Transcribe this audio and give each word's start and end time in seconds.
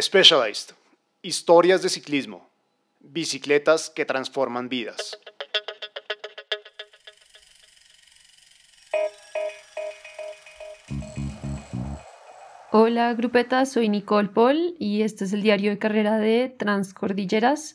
Specialized. 0.00 0.76
Historias 1.22 1.82
de 1.82 1.88
ciclismo. 1.88 2.48
Bicicletas 3.00 3.90
que 3.90 4.04
transforman 4.04 4.68
vidas. 4.68 5.18
Hola 12.70 13.12
grupeta, 13.14 13.66
soy 13.66 13.88
Nicole 13.88 14.28
Paul 14.28 14.76
y 14.78 15.02
este 15.02 15.24
es 15.24 15.32
el 15.32 15.42
diario 15.42 15.72
de 15.72 15.78
carrera 15.78 16.18
de 16.18 16.48
Transcordilleras 16.48 17.74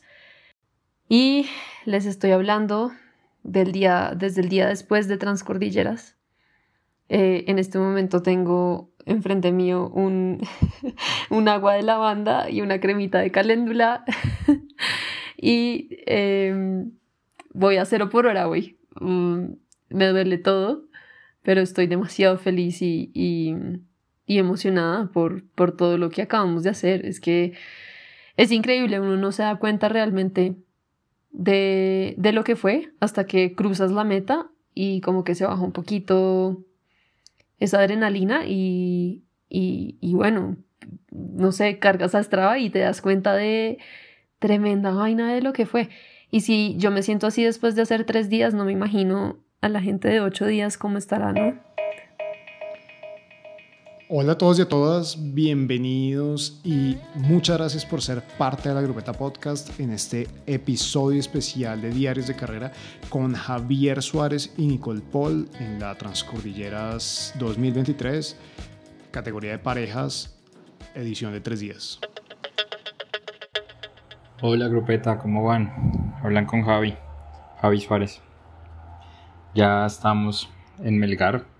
y 1.10 1.46
les 1.84 2.06
estoy 2.06 2.30
hablando 2.30 2.92
del 3.42 3.70
día, 3.72 4.14
desde 4.16 4.40
el 4.40 4.48
día 4.48 4.66
después 4.68 5.08
de 5.08 5.18
Transcordilleras. 5.18 6.16
Eh, 7.10 7.44
en 7.48 7.58
este 7.58 7.78
momento 7.78 8.22
tengo 8.22 8.93
enfrente 9.06 9.52
mío 9.52 9.88
un, 9.88 10.40
un, 11.30 11.48
agua 11.48 11.74
de 11.74 11.82
lavanda 11.82 12.50
y 12.50 12.60
una 12.60 12.80
cremita 12.80 13.20
de 13.20 13.30
caléndula 13.30 14.04
y 15.36 15.88
em, 16.06 16.92
voy 17.52 17.76
a 17.76 17.84
cero 17.84 18.10
por 18.10 18.26
hora 18.26 18.48
hoy. 18.48 18.78
Mm, 19.00 19.54
me 19.90 20.06
duele 20.06 20.38
todo, 20.38 20.84
pero 21.42 21.60
estoy 21.60 21.86
demasiado 21.86 22.38
feliz 22.38 22.82
y, 22.82 23.10
y, 23.14 23.54
y 24.26 24.38
emocionada 24.38 25.10
por, 25.12 25.44
por 25.50 25.76
todo 25.76 25.98
lo 25.98 26.10
que 26.10 26.22
acabamos 26.22 26.62
de 26.62 26.70
hacer. 26.70 27.04
Es 27.06 27.20
que 27.20 27.52
es 28.36 28.50
increíble, 28.50 29.00
uno 29.00 29.16
no 29.16 29.32
se 29.32 29.42
da 29.42 29.56
cuenta 29.56 29.88
realmente 29.88 30.56
de, 31.30 32.14
de 32.16 32.32
lo 32.32 32.44
que 32.44 32.56
fue 32.56 32.92
hasta 33.00 33.26
que 33.26 33.54
cruzas 33.54 33.92
la 33.92 34.04
meta 34.04 34.50
y 34.74 35.00
como 35.00 35.24
que 35.24 35.34
se 35.34 35.46
baja 35.46 35.62
un 35.62 35.72
poquito 35.72 36.64
esa 37.58 37.78
adrenalina 37.78 38.46
y, 38.46 39.24
y, 39.48 39.96
y, 40.00 40.14
bueno, 40.14 40.56
no 41.10 41.52
sé, 41.52 41.78
cargas 41.78 42.14
a 42.14 42.22
Strava 42.22 42.58
y 42.58 42.70
te 42.70 42.80
das 42.80 43.00
cuenta 43.00 43.34
de 43.34 43.78
tremenda 44.38 44.92
vaina 44.92 45.32
de 45.32 45.42
lo 45.42 45.52
que 45.52 45.66
fue. 45.66 45.88
Y 46.30 46.40
si 46.40 46.76
yo 46.78 46.90
me 46.90 47.02
siento 47.02 47.26
así 47.26 47.44
después 47.44 47.74
de 47.74 47.82
hacer 47.82 48.04
tres 48.04 48.28
días, 48.28 48.54
no 48.54 48.64
me 48.64 48.72
imagino 48.72 49.38
a 49.60 49.68
la 49.68 49.80
gente 49.80 50.08
de 50.08 50.20
ocho 50.20 50.46
días 50.46 50.76
cómo 50.76 50.98
estará, 50.98 51.32
¿no? 51.32 51.58
Hola 54.16 54.34
a 54.34 54.38
todos 54.38 54.60
y 54.60 54.62
a 54.62 54.68
todas, 54.68 55.34
bienvenidos 55.34 56.60
y 56.62 56.96
muchas 57.16 57.58
gracias 57.58 57.84
por 57.84 58.00
ser 58.00 58.22
parte 58.38 58.68
de 58.68 58.76
la 58.76 58.80
Grupeta 58.80 59.12
Podcast 59.12 59.80
en 59.80 59.90
este 59.90 60.28
episodio 60.46 61.18
especial 61.18 61.82
de 61.82 61.90
Diarios 61.90 62.28
de 62.28 62.36
Carrera 62.36 62.70
con 63.08 63.34
Javier 63.34 64.00
Suárez 64.02 64.54
y 64.56 64.68
Nicole 64.68 65.00
Paul 65.00 65.48
en 65.58 65.80
la 65.80 65.96
Transcordilleras 65.96 67.34
2023, 67.40 68.38
categoría 69.10 69.50
de 69.50 69.58
parejas, 69.58 70.40
edición 70.94 71.32
de 71.32 71.40
tres 71.40 71.58
días. 71.58 71.98
Hola 74.42 74.68
Grupeta, 74.68 75.18
¿cómo 75.18 75.42
van? 75.42 76.14
Hablan 76.22 76.46
con 76.46 76.62
Javi, 76.62 76.94
Javi 77.60 77.80
Suárez. 77.80 78.20
Ya 79.56 79.84
estamos 79.84 80.48
en 80.78 81.00
Melgar, 81.00 81.52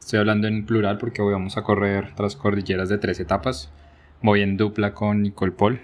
Estoy 0.00 0.18
hablando 0.18 0.48
en 0.48 0.66
plural 0.66 0.98
porque 0.98 1.22
hoy 1.22 1.32
vamos 1.32 1.56
a 1.56 1.62
correr 1.62 2.14
tras 2.16 2.34
cordilleras 2.34 2.88
de 2.88 2.98
tres 2.98 3.20
etapas. 3.20 3.70
Voy 4.22 4.42
en 4.42 4.56
dupla 4.56 4.92
con 4.92 5.22
Nicole 5.22 5.52
Paul, 5.52 5.80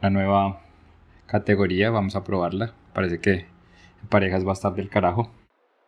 la 0.00 0.10
nueva 0.10 0.60
categoría, 1.26 1.90
vamos 1.90 2.14
a 2.14 2.22
probarla. 2.22 2.74
Parece 2.92 3.20
que 3.20 3.32
en 3.32 4.08
parejas 4.08 4.46
va 4.46 4.50
a 4.50 4.52
estar 4.52 4.72
del 4.74 4.88
carajo. 4.88 5.32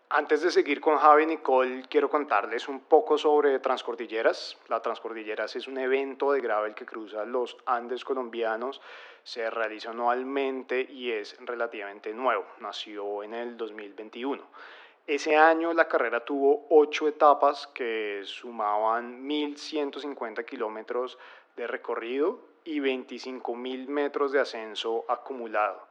Antes 0.09 0.43
de 0.43 0.51
seguir 0.51 0.81
con 0.81 0.97
Javi 0.97 1.25
y 1.25 1.27
Nicole, 1.27 1.83
quiero 1.89 2.09
contarles 2.09 2.69
un 2.69 2.81
poco 2.81 3.19
sobre 3.19 3.59
Transcordilleras. 3.59 4.57
La 4.69 4.81
Transcordilleras 4.81 5.57
es 5.57 5.69
un 5.69 5.79
evento 5.79 6.33
de 6.33 6.41
gravel 6.41 6.75
que 6.75 6.87
cruza 6.87 7.25
los 7.25 7.57
Andes 7.67 8.05
colombianos. 8.05 8.81
Se 9.23 9.49
realiza 9.51 9.91
anualmente 9.91 10.81
y 10.91 11.11
es 11.11 11.37
relativamente 11.41 12.15
nuevo. 12.15 12.47
Nació 12.61 13.23
en 13.23 13.35
el 13.35 13.57
2021. 13.57 14.43
Ese 15.07 15.37
año 15.37 15.75
la 15.75 15.87
carrera 15.87 16.25
tuvo 16.25 16.67
ocho 16.71 17.07
etapas 17.07 17.67
que 17.69 18.23
sumaban 18.25 19.23
1.150 19.29 20.47
kilómetros 20.47 21.19
de 21.57 21.67
recorrido 21.67 22.39
y 22.65 22.81
25.000 22.81 23.87
metros 23.87 24.33
de 24.33 24.41
ascenso 24.41 25.05
acumulado. 25.07 25.87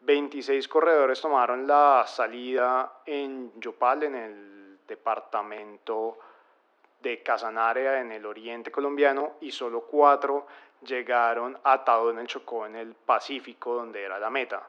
26 0.00 0.66
corredores 0.66 1.20
tomaron 1.20 1.68
la 1.68 2.04
salida 2.08 3.00
en 3.06 3.52
Yopal, 3.60 4.02
en 4.02 4.14
el 4.16 4.78
departamento 4.88 6.18
de 7.00 7.22
Casanare, 7.22 8.00
en 8.00 8.10
el 8.10 8.26
oriente 8.26 8.72
colombiano, 8.72 9.34
y 9.40 9.52
solo 9.52 9.82
cuatro 9.82 10.48
llegaron 10.82 11.56
atados 11.62 12.12
en 12.12 12.18
el 12.18 12.26
Chocó, 12.26 12.66
en 12.66 12.74
el 12.74 12.94
Pacífico, 12.94 13.74
donde 13.74 14.02
era 14.02 14.18
la 14.18 14.30
meta. 14.30 14.68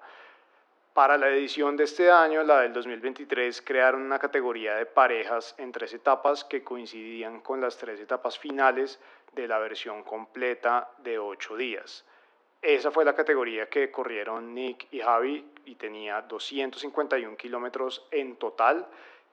Para 0.94 1.18
la 1.18 1.30
edición 1.30 1.78
de 1.78 1.84
este 1.86 2.12
año, 2.12 2.44
la 2.44 2.62
del 2.62 2.74
2023, 2.74 3.62
crearon 3.62 4.02
una 4.02 4.20
categoría 4.20 4.76
de 4.76 4.86
parejas 4.86 5.56
en 5.58 5.72
tres 5.72 5.94
etapas 5.94 6.44
que 6.44 6.64
coincidían 6.64 7.42
con 7.42 7.62
las 7.62 7.78
tres 7.78 8.00
etapas 8.00 8.38
finales 8.38 9.00
de 9.34 9.48
la 9.48 9.60
versión 9.60 10.04
completa 10.04 10.90
de 10.98 11.20
ocho 11.20 11.56
días. 11.56 12.06
Esa 12.62 12.92
fue 12.92 13.06
la 13.06 13.16
categoría 13.16 13.70
que 13.70 13.90
corrieron 13.90 14.54
Nick 14.54 14.88
y 14.92 15.00
Javi 15.00 15.46
y 15.66 15.76
tenía 15.76 16.22
251 16.24 17.38
kilómetros 17.38 18.06
en 18.12 18.36
total 18.36 18.86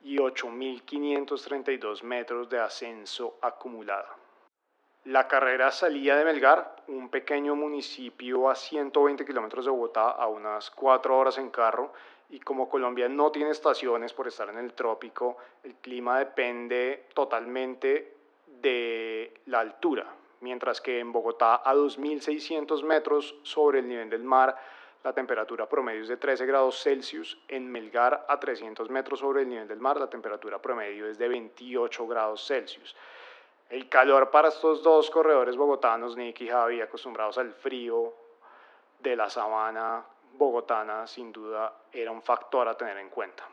y 0.05 0.19
8.532 0.19 2.03
metros 2.03 2.49
de 2.49 2.61
ascenso 2.61 3.39
acumulado. 3.43 4.26
La 5.07 5.29
carrera 5.29 5.71
salía 5.71 6.17
de 6.17 6.25
Melgar, 6.25 6.83
un 6.89 7.11
pequeño 7.11 7.55
municipio 7.55 8.51
a 8.51 8.57
120 8.57 9.25
kilómetros 9.25 9.65
de 9.65 9.71
Bogotá, 9.71 10.11
a 10.11 10.27
unas 10.27 10.69
4 10.73 11.17
horas 11.17 11.39
en 11.39 11.51
carro, 11.51 11.93
y 12.29 12.41
como 12.41 12.69
Colombia 12.69 13.09
no 13.09 13.31
tiene 13.31 13.51
estaciones 13.51 14.13
por 14.13 14.27
estar 14.27 14.49
en 14.49 14.59
el 14.59 14.73
trópico, 14.73 15.37
el 15.63 15.77
clima 15.77 16.19
depende 16.19 17.07
totalmente 17.15 18.17
de 18.49 19.43
la 19.47 19.61
altura, 19.61 20.13
mientras 20.41 20.81
que 20.81 20.99
en 20.99 21.13
Bogotá 21.13 21.63
a 21.65 21.73
2.600 21.73 22.83
metros 22.83 23.37
sobre 23.45 23.79
el 23.79 23.87
nivel 23.87 24.11
del 24.11 24.25
mar, 24.25 24.57
la 25.05 25.13
temperatura 25.13 25.69
promedio 25.69 26.03
es 26.03 26.09
de 26.09 26.17
13 26.17 26.47
grados 26.47 26.83
Celsius, 26.83 27.39
en 27.47 27.71
Melgar 27.71 28.27
a 28.29 28.41
300 28.41 28.91
metros 28.91 29.21
sobre 29.21 29.43
el 29.43 29.49
nivel 29.49 29.69
del 29.69 29.79
mar, 29.79 30.01
la 30.01 30.11
temperatura 30.11 30.61
promedio 30.61 31.07
es 31.07 31.17
de 31.17 31.29
28 31.29 32.09
grados 32.09 32.45
Celsius. 32.45 32.97
El 33.69 33.89
calor 33.89 34.31
para 34.31 34.49
estos 34.49 34.83
dos 34.83 35.11
corredores 35.11 35.57
bogotanos, 35.57 36.17
Nick 36.17 36.41
y 36.43 36.49
Javi, 36.49 36.81
acostumbrados 36.81 37.37
al 37.39 37.53
frío 37.53 38.15
de 39.01 39.17
la 39.17 39.29
sabana 39.29 40.05
bogotana, 40.35 41.07
sin 41.07 41.33
duda 41.33 41.73
era 41.93 42.11
un 42.11 42.23
factor 42.23 42.69
a 42.69 42.77
tener 42.77 42.97
en 42.99 43.09
cuenta. 43.09 43.45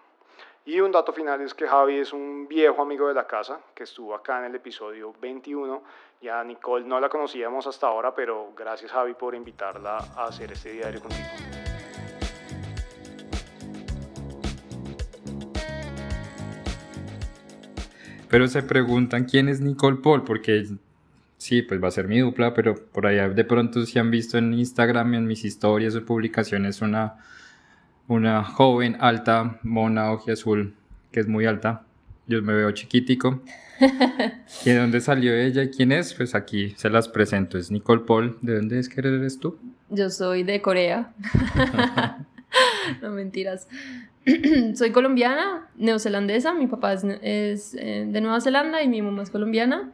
Y 0.66 0.80
un 0.80 0.92
dato 0.92 1.12
final 1.12 1.42
es 1.42 1.54
que 1.54 1.68
Javi 1.68 2.00
es 2.00 2.14
un 2.14 2.48
viejo 2.48 2.82
amigo 2.82 3.08
de 3.08 3.14
la 3.14 3.28
casa 3.28 3.60
que 3.74 3.84
estuvo 3.84 4.16
acá 4.16 4.40
en 4.40 4.46
el 4.46 4.56
episodio 4.56 5.14
21. 5.20 5.84
Ya 6.22 6.44
Nicole 6.44 6.86
no 6.86 7.00
la 7.00 7.10
conocíamos 7.10 7.68
hasta 7.68 7.88
ahora, 7.88 8.16
pero 8.16 8.52
gracias 8.56 8.92
Javi 8.92 9.14
por 9.14 9.36
invitarla 9.36 9.98
a 10.16 10.26
hacer 10.26 10.52
este 10.54 10.72
diario 10.72 11.02
contigo. 11.02 11.63
Pero 18.34 18.48
se 18.48 18.64
preguntan 18.64 19.26
quién 19.26 19.48
es 19.48 19.62
Nicole 19.62 19.98
Paul, 19.98 20.24
porque 20.24 20.66
sí, 21.38 21.62
pues 21.62 21.80
va 21.84 21.90
a 21.90 21.92
ser 21.92 22.08
mi 22.08 22.18
dupla, 22.18 22.56
pero 22.56 22.74
por 22.74 23.06
allá 23.06 23.30
de 23.30 23.44
pronto 23.44 23.86
si 23.86 24.00
han 24.00 24.10
visto 24.10 24.40
en 24.40 24.56
Instagram, 24.56 25.14
en 25.14 25.28
mis 25.28 25.46
historias 25.46 25.96
o 25.96 26.04
publicaciones, 26.04 26.82
una, 26.82 27.18
una 28.08 28.44
joven 28.44 28.98
alta, 29.00 29.60
mona, 29.62 30.10
azul, 30.14 30.74
que 31.12 31.20
es 31.20 31.28
muy 31.28 31.46
alta. 31.46 31.84
Yo 32.26 32.42
me 32.42 32.56
veo 32.56 32.72
chiquitico. 32.72 33.44
¿Y 34.66 34.70
de 34.72 34.78
dónde 34.80 35.00
salió 35.00 35.36
ella 35.36 35.62
y 35.62 35.70
quién 35.70 35.92
es? 35.92 36.16
Pues 36.16 36.34
aquí 36.34 36.74
se 36.76 36.90
las 36.90 37.10
presento. 37.10 37.60
Es 37.60 37.70
Nicole 37.70 38.02
Paul. 38.02 38.40
¿De 38.42 38.56
dónde 38.56 38.80
es 38.80 38.90
que 38.90 39.00
eres 39.00 39.38
tú? 39.40 39.60
Yo 39.92 40.10
soy 40.10 40.42
de 40.42 40.60
Corea. 40.60 41.14
no 43.02 43.12
mentiras. 43.12 43.68
soy 44.76 44.92
colombiana, 44.92 45.70
neozelandesa, 45.76 46.54
mi 46.54 46.68
papá 46.68 46.94
es, 46.94 47.04
eh, 47.76 48.08
de 48.08 48.22
Nueva 48.22 48.42
Zelanda 48.42 48.82
y 48.82 48.88
mi 48.88 49.02
mamá 49.02 49.24
es 49.24 49.30
colombiana. 49.30 49.92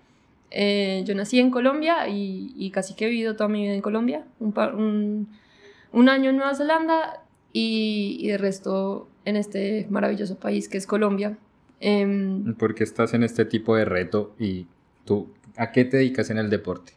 Eh, 0.51 1.03
yo 1.05 1.13
nací 1.15 1.39
en 1.39 1.51
Colombia 1.51 2.07
y, 2.07 2.71
casi 2.71 2.95
que 2.95 3.05
he 3.05 3.09
vivido 3.09 3.35
toda 3.35 3.49
mi 3.49 3.63
vida 3.63 3.73
en 3.73 3.81
Colombia, 3.81 4.25
un, 4.39 5.27
un, 5.91 6.09
año 6.09 6.31
en 6.31 6.37
Nueva 6.37 6.55
Zelanda 6.55 7.23
y, 7.53 8.17
y, 8.19 8.31
el 8.31 8.39
resto 8.39 9.07
en 9.25 9.35
este 9.35 9.85
maravilloso 9.89 10.39
país 10.39 10.67
que 10.67 10.77
es 10.77 10.87
Colombia. 10.87 11.37
Eh, 11.81 12.43
¿Por 12.57 12.75
qué 12.75 12.83
estás 12.83 13.13
en 13.13 13.23
este 13.23 13.45
tipo 13.45 13.75
de 13.75 13.85
reto 13.85 14.33
y 14.39 14.67
tú 15.05 15.29
a 15.55 15.71
qué 15.71 15.85
te 15.85 15.97
dedicas 15.97 16.29
en 16.29 16.37
el 16.37 16.49
deporte? 16.49 16.93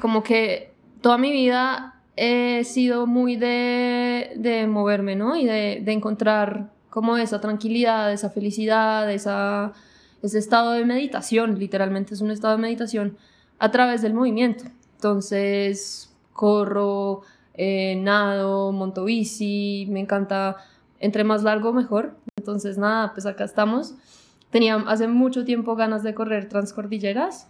como 0.00 0.24
que 0.24 0.72
toda 1.00 1.18
mi 1.18 1.30
vida 1.30 2.01
he 2.16 2.64
sido 2.64 3.06
muy 3.06 3.36
de, 3.36 4.32
de 4.36 4.66
moverme, 4.66 5.16
¿no? 5.16 5.36
Y 5.36 5.46
de, 5.46 5.80
de, 5.82 5.92
encontrar 5.92 6.70
como 6.90 7.16
esa 7.16 7.40
tranquilidad, 7.40 8.12
esa 8.12 8.30
felicidad, 8.30 9.10
esa, 9.10 9.72
ese 10.22 10.38
estado 10.38 10.72
de 10.72 10.84
meditación, 10.84 11.58
literalmente 11.58 12.14
es 12.14 12.20
un 12.20 12.30
estado 12.30 12.56
de 12.56 12.62
meditación 12.62 13.16
a 13.58 13.70
través 13.70 14.02
del 14.02 14.14
movimiento. 14.14 14.64
Entonces, 14.96 16.12
corro, 16.32 17.22
eh, 17.54 17.96
nado, 17.96 18.72
monto 18.72 19.04
bici, 19.04 19.86
me 19.90 20.00
encanta, 20.00 20.56
entre 21.00 21.24
más 21.24 21.42
largo 21.42 21.72
mejor. 21.72 22.16
Entonces, 22.36 22.78
nada, 22.78 23.12
pues 23.12 23.26
acá 23.26 23.44
estamos. 23.44 23.94
Tenía 24.50 24.76
hace 24.86 25.08
mucho 25.08 25.44
tiempo 25.44 25.76
ganas 25.76 26.02
de 26.02 26.14
correr 26.14 26.48
transcordilleras. 26.48 27.48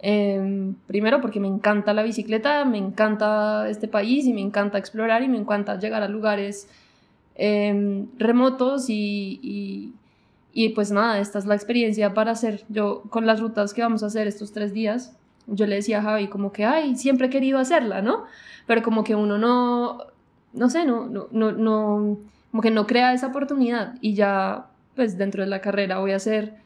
Em, 0.00 0.74
primero 0.86 1.20
porque 1.20 1.40
me 1.40 1.48
encanta 1.48 1.92
la 1.92 2.02
bicicleta, 2.02 2.64
me 2.64 2.78
encanta 2.78 3.68
este 3.68 3.88
país 3.88 4.26
y 4.26 4.32
me 4.32 4.40
encanta 4.40 4.78
explorar 4.78 5.22
y 5.22 5.28
me 5.28 5.38
encanta 5.38 5.78
llegar 5.78 6.02
a 6.02 6.08
lugares 6.08 6.68
em, 7.34 8.06
remotos 8.18 8.88
y, 8.90 9.92
y, 10.52 10.68
pues 10.70 10.90
nada, 10.90 11.20
esta 11.20 11.38
es 11.38 11.46
la 11.46 11.54
experiencia 11.54 12.14
para 12.14 12.32
hacer 12.32 12.64
yo 12.68 13.02
con 13.10 13.26
las 13.26 13.40
rutas 13.40 13.74
que 13.74 13.82
vamos 13.82 14.02
a 14.02 14.06
hacer 14.06 14.26
estos 14.26 14.52
tres 14.52 14.72
días. 14.72 15.16
Yo 15.46 15.66
le 15.66 15.76
decía 15.76 15.98
a 16.00 16.02
Javi 16.02 16.28
como 16.28 16.52
que, 16.52 16.64
ay, 16.64 16.96
siempre 16.96 17.28
he 17.28 17.30
querido 17.30 17.58
hacerla, 17.58 18.02
¿no? 18.02 18.24
Pero 18.66 18.82
como 18.82 19.04
que 19.04 19.14
uno 19.14 19.38
no, 19.38 19.98
no 20.52 20.70
sé, 20.70 20.84
no, 20.84 21.06
no, 21.06 21.28
no, 21.30 21.52
no 21.52 22.18
como 22.50 22.62
que 22.62 22.70
no 22.70 22.86
crea 22.86 23.12
esa 23.12 23.28
oportunidad 23.28 23.94
y 24.00 24.14
ya 24.14 24.66
pues 24.96 25.18
dentro 25.18 25.42
de 25.42 25.48
la 25.48 25.60
carrera 25.60 25.98
voy 25.98 26.12
a 26.12 26.16
hacer 26.16 26.56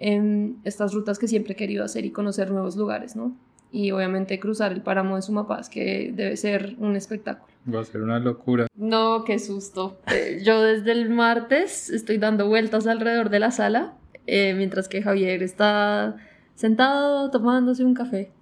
en 0.00 0.56
estas 0.64 0.94
rutas 0.94 1.18
que 1.18 1.28
siempre 1.28 1.52
he 1.52 1.56
querido 1.56 1.84
hacer 1.84 2.04
y 2.06 2.10
conocer 2.10 2.50
nuevos 2.50 2.74
lugares, 2.74 3.14
¿no? 3.14 3.36
Y 3.70 3.92
obviamente 3.92 4.40
cruzar 4.40 4.72
el 4.72 4.80
páramo 4.80 5.14
de 5.14 5.22
Sumapaz, 5.22 5.68
que 5.68 6.10
debe 6.12 6.36
ser 6.36 6.74
un 6.78 6.96
espectáculo. 6.96 7.52
Va 7.72 7.82
a 7.82 7.84
ser 7.84 8.00
una 8.00 8.18
locura. 8.18 8.66
No, 8.74 9.24
qué 9.24 9.38
susto. 9.38 10.00
Eh, 10.10 10.40
yo 10.42 10.62
desde 10.62 10.92
el 10.92 11.10
martes 11.10 11.90
estoy 11.90 12.16
dando 12.16 12.48
vueltas 12.48 12.86
alrededor 12.86 13.28
de 13.28 13.38
la 13.38 13.50
sala, 13.50 13.94
eh, 14.26 14.54
mientras 14.54 14.88
que 14.88 15.02
Javier 15.02 15.42
está 15.42 16.16
sentado 16.54 17.30
tomándose 17.30 17.84
un 17.84 17.94
café. 17.94 18.32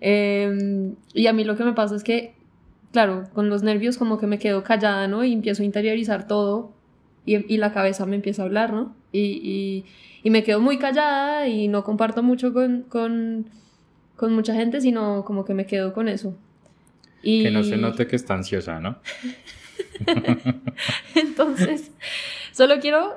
Em, 0.00 0.94
y 1.14 1.26
a 1.26 1.32
mí 1.32 1.42
lo 1.44 1.56
que 1.56 1.64
me 1.64 1.72
pasa 1.72 1.96
es 1.96 2.04
que, 2.04 2.34
claro, 2.92 3.24
con 3.32 3.48
los 3.48 3.62
nervios 3.62 3.96
como 3.96 4.18
que 4.18 4.26
me 4.26 4.38
quedo 4.38 4.62
callada, 4.62 5.08
¿no? 5.08 5.24
Y 5.24 5.32
empiezo 5.32 5.62
a 5.62 5.66
interiorizar 5.66 6.26
todo 6.26 6.74
y, 7.24 7.52
y 7.52 7.56
la 7.56 7.72
cabeza 7.72 8.04
me 8.04 8.16
empieza 8.16 8.42
a 8.42 8.44
hablar, 8.44 8.74
¿no? 8.74 8.94
Y, 9.12 9.84
y 10.22 10.30
me 10.30 10.44
quedo 10.44 10.60
muy 10.60 10.78
callada 10.78 11.48
y 11.48 11.68
no 11.68 11.84
comparto 11.84 12.22
mucho 12.22 12.52
con, 12.52 12.82
con, 12.82 13.46
con 14.16 14.32
mucha 14.34 14.54
gente, 14.54 14.80
sino 14.80 15.24
como 15.24 15.44
que 15.44 15.54
me 15.54 15.66
quedo 15.66 15.92
con 15.92 16.08
eso. 16.08 16.36
Y... 17.22 17.42
Que 17.42 17.50
no 17.50 17.64
se 17.64 17.76
note 17.76 18.06
que 18.06 18.16
está 18.16 18.34
ansiosa, 18.34 18.80
¿no? 18.80 18.98
Entonces, 21.14 21.90
solo 22.52 22.78
quiero 22.80 23.14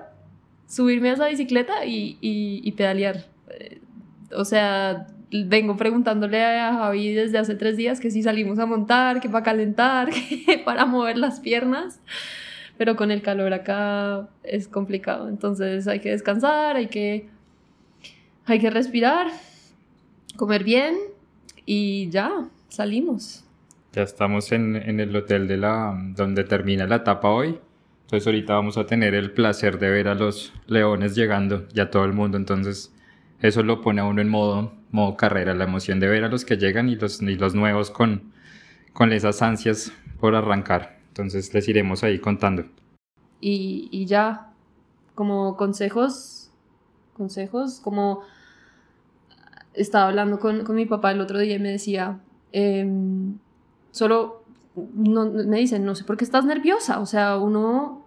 subirme 0.68 1.10
a 1.10 1.14
esa 1.14 1.28
bicicleta 1.28 1.86
y, 1.86 2.18
y, 2.22 2.62
y 2.64 2.72
pedalear. 2.72 3.26
Eh, 3.50 3.80
o 4.36 4.46
sea, 4.46 5.08
vengo 5.32 5.78
preguntándole 5.78 6.44
a 6.44 6.74
Javi 6.74 7.14
desde 7.14 7.38
hace 7.38 7.56
tres 7.56 7.78
días 7.78 8.00
que 8.00 8.10
si 8.10 8.24
salimos 8.24 8.60
a 8.60 8.66
montar, 8.66 9.22
que 9.22 9.30
para 9.30 9.44
calentar, 9.44 10.10
que 10.46 10.58
para 10.60 10.86
mover 10.86 11.18
las 11.18 11.40
piernas 11.40 12.00
pero 12.78 12.96
con 12.96 13.12
el 13.12 13.22
calor 13.22 13.54
acá 13.54 14.28
es 14.44 14.68
complicado. 14.68 15.30
Entonces 15.30 15.88
hay 15.88 16.00
que 16.00 16.12
descansar, 16.12 16.76
hay 16.76 16.88
que, 16.88 17.28
hay 18.46 18.60
que 18.60 18.70
respirar, 18.70 19.28
comer 20.36 20.64
bien 20.64 20.96
y 21.66 22.10
ya, 22.10 22.48
salimos. 22.70 23.44
Ya 23.94 24.04
estamos 24.04 24.52
en, 24.52 24.76
en 24.76 25.00
el 25.00 25.16
hotel 25.16 25.48
de 25.48 25.58
la, 25.58 25.98
donde 26.16 26.44
termina 26.44 26.86
la 26.86 26.98
etapa 26.98 27.30
hoy. 27.30 27.58
Entonces 28.04 28.28
ahorita 28.28 28.54
vamos 28.54 28.78
a 28.78 28.86
tener 28.86 29.16
el 29.16 29.32
placer 29.32 29.80
de 29.80 29.90
ver 29.90 30.08
a 30.08 30.16
los 30.16 30.54
leones 30.68 31.16
llegando, 31.16 31.68
ya 31.70 31.90
todo 31.90 32.06
el 32.06 32.14
mundo. 32.14 32.38
Entonces 32.38 32.94
eso 33.42 33.64
lo 33.64 33.82
pone 33.82 34.02
a 34.02 34.06
uno 34.06 34.22
en 34.22 34.30
modo, 34.30 34.74
modo 34.92 35.18
carrera, 35.18 35.54
la 35.54 35.64
emoción 35.64 36.00
de 36.00 36.08
ver 36.08 36.24
a 36.24 36.30
los 36.30 36.46
que 36.46 36.58
llegan 36.58 36.90
y 36.90 36.96
los, 36.96 37.22
y 37.22 37.36
los 37.36 37.56
nuevos 37.56 37.92
con, 37.92 38.34
con 38.94 39.12
esas 39.14 39.42
ansias 39.42 39.92
por 40.20 40.36
arrancar. 40.36 40.95
Entonces 41.16 41.54
les 41.54 41.66
iremos 41.70 42.04
ahí 42.04 42.20
contando. 42.20 42.66
Y, 43.40 44.06
ya, 44.06 44.52
como 45.14 45.56
consejos, 45.56 46.52
consejos, 47.14 47.80
como 47.80 48.22
estaba 49.74 50.10
hablando 50.10 50.40
con, 50.40 50.66
con 50.66 50.76
mi 50.76 50.86
papá 50.86 51.12
el 51.12 51.22
otro 51.22 51.40
día 51.40 51.56
y 51.56 51.60
me 51.60 51.72
decía, 51.72 52.20
em, 52.52 53.38
solo 53.92 54.44
no, 54.94 55.26
me 55.26 55.58
dicen, 55.58 55.86
no 55.86 55.96
sé 55.96 56.04
por 56.04 56.18
qué 56.18 56.26
estás 56.26 56.44
nerviosa, 56.44 57.00
o 57.00 57.06
sea, 57.06 57.38
uno 57.38 58.04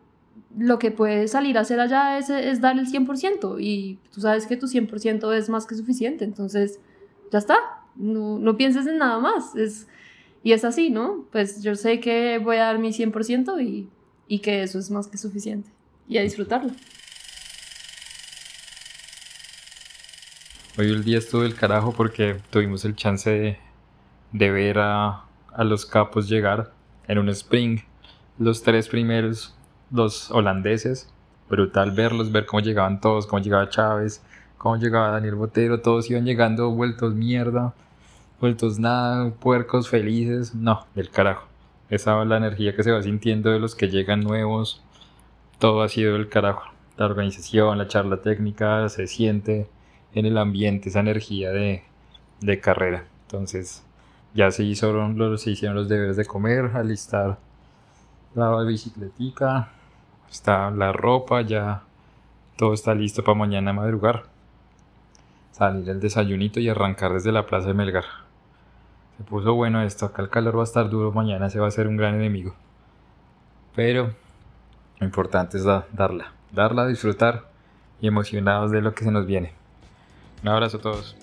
lo 0.59 0.79
que 0.79 0.91
puede 0.91 1.29
salir 1.29 1.57
a 1.57 1.63
hacer 1.63 1.81
allá 1.81 2.19
es, 2.19 2.29
es 2.29 2.61
dar 2.61 2.79
el 2.79 2.87
100% 2.87 3.57
y 3.59 3.99
tú 4.13 4.21
sabes 4.21 4.47
que 4.47 4.57
tu 4.57 4.67
100% 4.67 5.33
es 5.35 5.49
más 5.49 5.67
que 5.67 5.77
suficiente, 5.77 6.25
entonces 6.25 6.79
ya 7.33 7.39
está, 7.39 7.57
no, 7.97 8.39
no 8.39 8.57
pienses 8.57 8.87
en 8.87 8.99
nada 8.99 9.19
más, 9.19 9.55
es 9.57 9.87
y 10.43 10.53
es 10.53 10.65
así, 10.65 10.91
¿no? 10.91 11.27
Pues 11.33 11.63
yo 11.63 11.75
sé 11.75 12.01
que 12.01 12.39
voy 12.39 12.57
a 12.57 12.65
dar 12.65 12.79
mi 12.79 12.91
100% 12.91 13.63
y, 13.63 13.89
y 14.29 14.39
que 14.39 14.63
eso 14.63 14.79
es 14.79 14.91
más 14.91 15.09
que 15.09 15.19
suficiente. 15.19 15.71
Y 16.09 16.19
a 16.19 16.23
disfrutarlo. 16.23 16.71
Hoy 20.79 20.87
el 20.87 21.03
día 21.03 21.19
estuvo 21.19 21.43
del 21.43 21.57
carajo 21.57 21.93
porque 21.93 22.37
tuvimos 22.51 22.85
el 22.85 22.95
chance 22.95 23.29
de, 23.29 23.59
de 24.33 24.51
ver 24.51 24.79
a, 24.79 25.25
a, 25.53 25.65
los 25.65 25.85
capos 25.85 26.29
llegar 26.29 26.73
en 27.09 27.19
un 27.19 27.29
spring. 27.31 27.81
Los 28.39 28.63
tres 28.63 28.89
primeros, 28.89 29.57
los 29.91 30.31
holandeses. 30.31 31.13
Brutal 31.51 31.91
verlos, 31.91 32.31
ver 32.31 32.47
cómo 32.47 32.61
llegaban 32.61 33.01
todos, 33.01 33.27
cómo 33.27 33.43
llegaba 33.43 33.69
Chávez, 33.71 34.23
cómo 34.57 34.77
llegaba 34.77 35.11
Daniel 35.11 35.35
Botero. 35.35 35.81
Todos 35.81 36.09
iban 36.11 36.25
llegando 36.25 36.71
vueltos 36.71 37.15
mierda 37.15 37.75
vueltos 38.41 38.79
nada, 38.79 39.31
puercos 39.31 39.89
felices, 39.89 40.55
no, 40.55 40.87
del 40.95 41.11
carajo. 41.11 41.47
Esa 41.91 42.25
la 42.25 42.37
energía 42.37 42.77
que 42.77 42.83
se 42.83 42.93
va 42.93 43.03
sintiendo 43.03 43.51
de 43.51 43.59
los 43.59 43.75
que 43.75 43.89
llegan 43.89 44.21
nuevos, 44.21 44.83
todo 45.59 45.83
ha 45.83 45.89
sido 45.89 46.15
del 46.15 46.29
carajo. 46.29 46.65
La 46.97 47.07
organización, 47.07 47.79
la 47.79 47.89
charla 47.89 48.19
técnica, 48.19 48.89
se 48.89 49.07
siente 49.07 49.69
en 50.15 50.27
el 50.27 50.39
ambiente 50.39 50.89
esa 50.89 51.01
energía 51.01 51.51
de, 51.51 51.83
de 52.41 52.61
carrera. 52.61 53.07
Entonces, 53.23 53.85
ya 54.35 54.51
se 54.51 54.65
hicieron, 54.65 55.39
se 55.39 55.51
hicieron 55.51 55.77
los 55.77 55.89
deberes 55.89 56.17
de 56.17 56.25
comer, 56.25 56.73
alistar 56.75 57.39
la 58.35 58.63
bicicletica, 58.63 59.71
está 60.31 60.71
la 60.71 60.93
ropa, 60.93 61.43
ya 61.43 61.83
todo 62.57 62.75
está 62.75 62.95
listo 62.95 63.25
para 63.25 63.39
mañana 63.39 63.73
madrugar. 63.73 64.25
Salir 65.53 65.89
el 65.89 66.01
desayunito 66.01 66.61
y 66.61 66.69
arrancar 66.69 67.13
desde 67.13 67.33
la 67.33 67.47
plaza 67.47 67.69
de 67.69 67.75
Melgar. 67.75 68.28
Se 69.19 69.25
puso 69.25 69.53
bueno 69.55 69.83
esto, 69.83 70.07
acá 70.07 70.23
el 70.23 70.31
calor 70.31 70.57
va 70.57 70.61
a 70.61 70.65
estar 70.65 70.89
duro, 70.89 71.11
mañana 71.11 71.51
se 71.51 71.59
va 71.59 71.65
a 71.65 71.69
hacer 71.69 71.89
un 71.89 71.97
gran 71.97 72.15
enemigo. 72.15 72.55
Pero 73.75 74.15
lo 75.01 75.07
importante 75.07 75.57
es 75.57 75.65
darla, 75.65 76.33
darla, 76.53 76.87
disfrutar 76.87 77.51
y 78.01 78.07
emocionados 78.07 78.71
de 78.71 78.81
lo 78.81 78.95
que 78.95 79.03
se 79.03 79.11
nos 79.11 79.27
viene. 79.27 79.55
Un 80.45 80.51
abrazo 80.51 80.77
a 80.77 80.81
todos. 80.81 81.17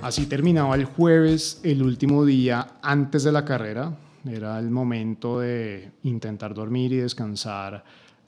Así 0.00 0.24
terminaba 0.26 0.76
el 0.76 0.86
jueves, 0.86 1.60
el 1.62 1.82
último 1.82 2.24
día 2.24 2.68
antes 2.80 3.22
de 3.22 3.32
la 3.32 3.44
carrera. 3.44 3.98
Era 4.26 4.58
el 4.58 4.70
momento 4.70 5.40
de 5.40 5.92
intentar 6.04 6.54
dormir 6.54 6.90
y 6.94 6.96
descansar 6.96 7.84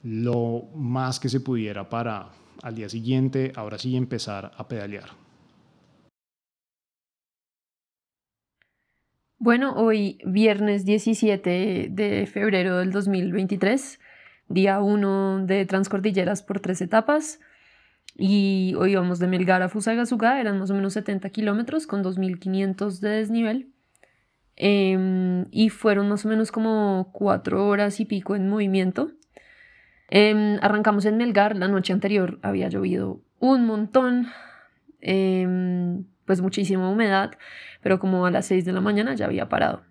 lo 0.07 0.69
más 0.73 1.19
que 1.19 1.27
se 1.27 1.41
pudiera 1.41 1.89
para 1.89 2.29
al 2.63 2.75
día 2.75 2.87
siguiente, 2.87 3.51
ahora 3.55 3.77
sí, 3.77 3.97
empezar 3.97 4.51
a 4.55 4.67
pedalear. 4.67 5.09
Bueno, 9.37 9.73
hoy 9.75 10.17
viernes 10.25 10.85
17 10.85 11.89
de 11.91 12.25
febrero 12.25 12.77
del 12.77 12.91
2023, 12.91 13.99
día 14.47 14.79
1 14.79 15.45
de 15.45 15.65
Transcordilleras 15.65 16.41
por 16.41 16.61
tres 16.61 16.81
etapas. 16.81 17.39
Y 18.15 18.73
hoy 18.79 18.95
vamos 18.95 19.19
de 19.19 19.27
Melgar 19.27 19.61
a 19.61 19.69
Fusagasugá, 19.69 20.39
eran 20.39 20.57
más 20.57 20.71
o 20.71 20.73
menos 20.73 20.93
70 20.93 21.29
kilómetros 21.29 21.85
con 21.85 22.01
2.500 22.01 22.99
de 22.99 23.09
desnivel. 23.09 23.73
Em, 24.55 25.45
y 25.51 25.69
fueron 25.69 26.09
más 26.09 26.25
o 26.25 26.29
menos 26.29 26.51
como 26.51 27.11
cuatro 27.13 27.67
horas 27.67 27.99
y 27.99 28.05
pico 28.05 28.35
en 28.35 28.49
movimiento. 28.49 29.11
Em, 30.09 30.57
arrancamos 30.61 31.05
en 31.05 31.17
Melgar, 31.17 31.55
la 31.55 31.67
noche 31.67 31.91
anterior 31.91 32.39
había 32.41 32.69
llovido 32.69 33.19
un 33.39 33.65
montón, 33.65 34.27
em, 35.01 36.05
pues 36.25 36.41
muchísima 36.41 36.89
humedad, 36.89 37.31
pero 37.81 37.99
como 37.99 38.25
a 38.25 38.31
las 38.31 38.45
6 38.45 38.65
de 38.65 38.71
la 38.71 38.81
mañana 38.81 39.15
ya 39.15 39.25
había 39.25 39.49
parado. 39.49 39.83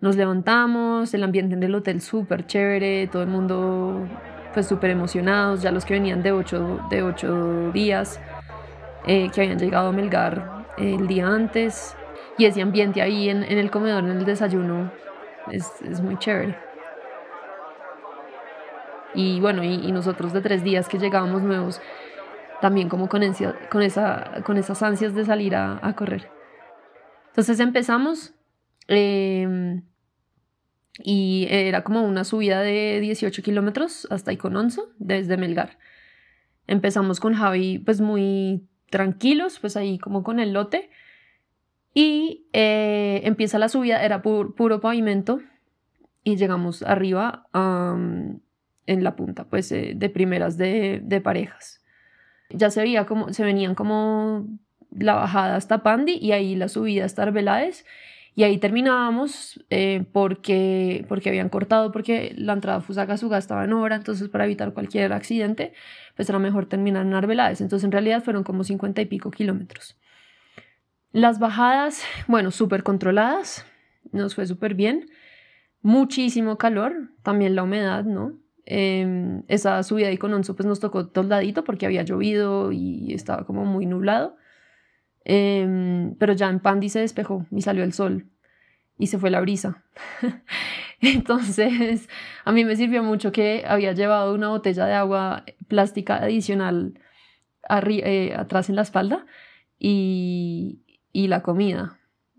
Nos 0.00 0.16
levantamos, 0.16 1.12
el 1.14 1.24
ambiente 1.24 1.54
en 1.54 1.62
el 1.62 1.74
hotel 1.74 2.00
súper 2.00 2.46
chévere, 2.46 3.06
todo 3.08 3.22
el 3.22 3.28
mundo 3.28 4.08
pues 4.54 4.66
súper 4.66 4.90
emocionados, 4.90 5.62
ya 5.62 5.72
los 5.72 5.84
que 5.84 5.94
venían 5.94 6.22
de 6.22 6.32
8 6.32 6.80
de 6.90 7.02
ocho 7.02 7.72
días, 7.72 8.20
eh, 9.06 9.30
que 9.30 9.40
habían 9.42 9.58
llegado 9.58 9.88
a 9.88 9.92
Melgar 9.92 10.66
el 10.78 11.06
día 11.06 11.26
antes, 11.26 11.96
y 12.38 12.44
ese 12.46 12.62
ambiente 12.62 13.02
ahí 13.02 13.28
en, 13.28 13.42
en 13.44 13.58
el 13.58 13.70
comedor, 13.70 14.04
en 14.04 14.10
el 14.10 14.24
desayuno, 14.24 14.92
es, 15.50 15.70
es 15.82 16.00
muy 16.00 16.18
chévere. 16.18 16.71
Y 19.14 19.40
bueno, 19.40 19.62
y, 19.62 19.92
nosotros 19.92 20.32
de 20.32 20.40
tres 20.40 20.64
días 20.64 20.88
que 20.88 20.98
llegábamos 20.98 21.42
nuevos, 21.42 21.80
también 22.60 22.88
como 22.88 23.08
con, 23.08 23.22
con, 23.70 23.82
esa, 23.82 24.42
con 24.44 24.56
esas 24.56 24.82
ansias 24.82 25.14
de 25.14 25.24
salir 25.24 25.54
a, 25.54 25.94
correr. 25.96 26.30
Entonces 27.28 27.60
empezamos 27.60 28.34
em, 28.88 29.82
y 30.98 31.46
era 31.50 31.82
como 31.82 32.02
una 32.02 32.24
subida 32.24 32.60
de 32.60 33.00
18 33.00 33.42
kilómetros 33.42 34.06
hasta 34.10 34.32
Icononso 34.32 34.90
desde 34.98 35.36
Melgar. 35.36 35.78
Empezamos 36.66 37.20
con 37.20 37.34
Javi 37.34 37.78
pues 37.78 38.00
muy 38.00 38.66
tranquilos, 38.90 39.58
pues 39.58 39.76
ahí 39.76 39.98
como 39.98 40.22
con 40.22 40.38
el 40.38 40.52
lote. 40.52 40.90
Y 41.94 42.46
eh, 42.52 43.20
empieza 43.24 43.58
la 43.58 43.68
subida, 43.68 44.02
era 44.02 44.22
puro 44.22 44.80
pavimento 44.80 45.40
y 46.24 46.36
llegamos 46.36 46.82
arriba 46.82 47.46
en 48.86 49.04
la 49.04 49.16
punta, 49.16 49.44
pues 49.44 49.70
eh, 49.72 49.92
de 49.94 50.08
primeras 50.08 50.56
de, 50.56 51.20
parejas. 51.22 51.80
Ya 52.50 52.70
se 52.70 52.82
veía 52.82 53.06
como, 53.06 53.32
se 53.32 53.44
venían 53.44 53.74
como 53.74 54.46
la 54.90 55.14
bajada 55.14 55.56
hasta 55.56 55.82
Pandi 55.82 56.18
y 56.20 56.32
ahí 56.32 56.54
la 56.54 56.68
subida 56.68 57.04
hasta 57.04 57.22
Arbeláez 57.22 57.84
y 58.34 58.44
ahí 58.44 58.58
terminábamos 58.58 59.62
eh, 59.70 60.04
porque, 60.12 61.04
porque 61.08 61.28
habían 61.28 61.50
cortado, 61.50 61.92
porque 61.92 62.34
la 62.36 62.54
entrada 62.54 62.78
a 62.78 62.80
Fusagasugá 62.80 63.38
estaba 63.38 63.64
en 63.64 63.72
obra, 63.74 63.96
entonces 63.96 64.28
para 64.28 64.44
evitar 64.44 64.72
cualquier 64.72 65.12
accidente, 65.12 65.74
pues 66.16 66.28
era 66.28 66.38
mejor 66.38 66.66
terminar 66.66 67.04
en 67.04 67.14
Arbeláez. 67.14 67.60
Entonces 67.60 67.84
en 67.84 67.92
realidad 67.92 68.22
fueron 68.22 68.42
como 68.42 68.64
50 68.64 69.02
y 69.02 69.06
pico 69.06 69.30
kilómetros. 69.30 69.98
Las 71.12 71.38
bajadas, 71.38 72.02
bueno, 72.26 72.50
súper 72.50 72.82
controladas, 72.82 73.66
nos 74.12 74.34
fue 74.34 74.46
súper 74.46 74.74
bien. 74.74 75.10
Muchísimo 75.82 76.56
calor, 76.56 77.10
también 77.22 77.54
la 77.54 77.64
humedad, 77.64 78.04
¿no? 78.04 78.41
Em, 78.64 79.42
esa 79.48 79.82
subida 79.82 80.06
de 80.06 80.14
Icononso 80.14 80.54
pues 80.54 80.66
nos 80.66 80.78
tocó 80.78 81.08
toldadito 81.08 81.64
porque 81.64 81.86
había 81.86 82.02
llovido 82.02 82.70
y 82.72 83.12
estaba 83.12 83.44
como 83.44 83.64
muy 83.64 83.86
nublado. 83.86 84.36
Em, 85.24 86.14
pero 86.16 86.32
ya 86.32 86.48
en 86.48 86.60
Pandi 86.60 86.88
se 86.88 87.00
despejó 87.00 87.46
y 87.50 87.62
salió 87.62 87.84
el 87.84 87.92
sol 87.92 88.26
y 88.98 89.08
se 89.08 89.18
fue 89.18 89.30
la 89.30 89.40
brisa. 89.40 89.82
Entonces, 91.00 92.08
a 92.44 92.52
mí 92.52 92.64
me 92.64 92.76
sirvió 92.76 93.02
mucho 93.02 93.32
que 93.32 93.64
había 93.66 93.92
llevado 93.92 94.34
una 94.34 94.48
botella 94.48 94.86
de 94.86 94.94
agua 94.94 95.44
plástica 95.68 96.16
adicional 96.16 96.94
eh, 97.70 98.34
atrás 98.36 98.68
en 98.68 98.76
la 98.76 98.82
espalda 98.82 99.26
y, 99.78 100.80
y 101.12 101.28
la 101.28 101.42
comida. 101.42 101.98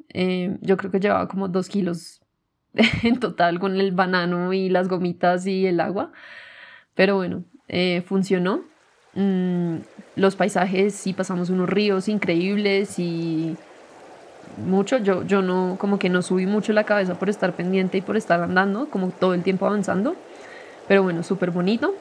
Em, 0.10 0.60
yo 0.62 0.78
creo 0.78 0.92
que 0.92 1.00
llevaba 1.00 1.28
como 1.28 1.48
dos 1.48 1.68
kilos 1.70 2.23
en 3.04 3.20
total 3.20 3.60
con 3.60 3.80
el 3.80 3.92
banano 3.92 4.54
y 4.54 4.70
las 4.70 4.88
gomitas 4.88 5.46
y 5.46 5.66
el 5.66 5.80
agua. 5.80 6.12
Pero 6.96 7.16
bueno, 7.16 7.44
eh, 7.68 8.04
funcionó. 8.06 8.62
Mm, 9.16 9.78
los 10.16 10.36
paisajes, 10.36 10.96
sí 10.96 11.14
pasamos 11.14 11.50
unos 11.50 11.70
ríos 11.70 12.08
increíbles 12.08 12.98
y 12.98 13.56
mucho. 14.58 14.98
Yo, 14.98 15.24
yo 15.24 15.42
no, 15.42 15.78
como 15.80 16.00
que 16.00 16.10
no 16.10 16.22
subí 16.22 16.46
mucho 16.46 16.74
la 16.74 16.84
cabeza 16.84 17.16
por 17.16 17.30
estar 17.30 17.54
pendiente 17.54 18.00
y 18.00 18.02
por 18.02 18.18
estar 18.18 18.42
andando, 18.42 18.90
como 18.90 19.10
todo 19.10 19.34
el 19.34 19.44
tiempo 19.44 19.66
avanzando. 19.66 20.16
Pero 20.88 21.04
bueno, 21.04 21.24
súper 21.24 21.52
bonito. 21.52 21.96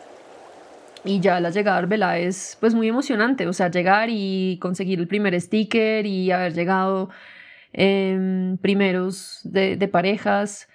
Y 1.04 1.20
ya 1.20 1.40
la 1.40 1.50
llegada 1.50 1.76
a 1.76 1.80
Arbela 1.80 2.18
es 2.18 2.56
pues 2.60 2.74
muy 2.74 2.88
emocionante, 2.88 3.48
o 3.48 3.52
sea, 3.52 3.68
llegar 3.70 4.08
y 4.08 4.58
conseguir 4.60 5.00
el 5.00 5.08
primer 5.08 5.38
sticker 5.40 6.06
y 6.06 6.30
haber 6.30 6.54
llegado 6.54 7.10
en 7.72 8.58
primeros 8.60 9.40
de, 9.44 9.76
parejas 9.88 10.68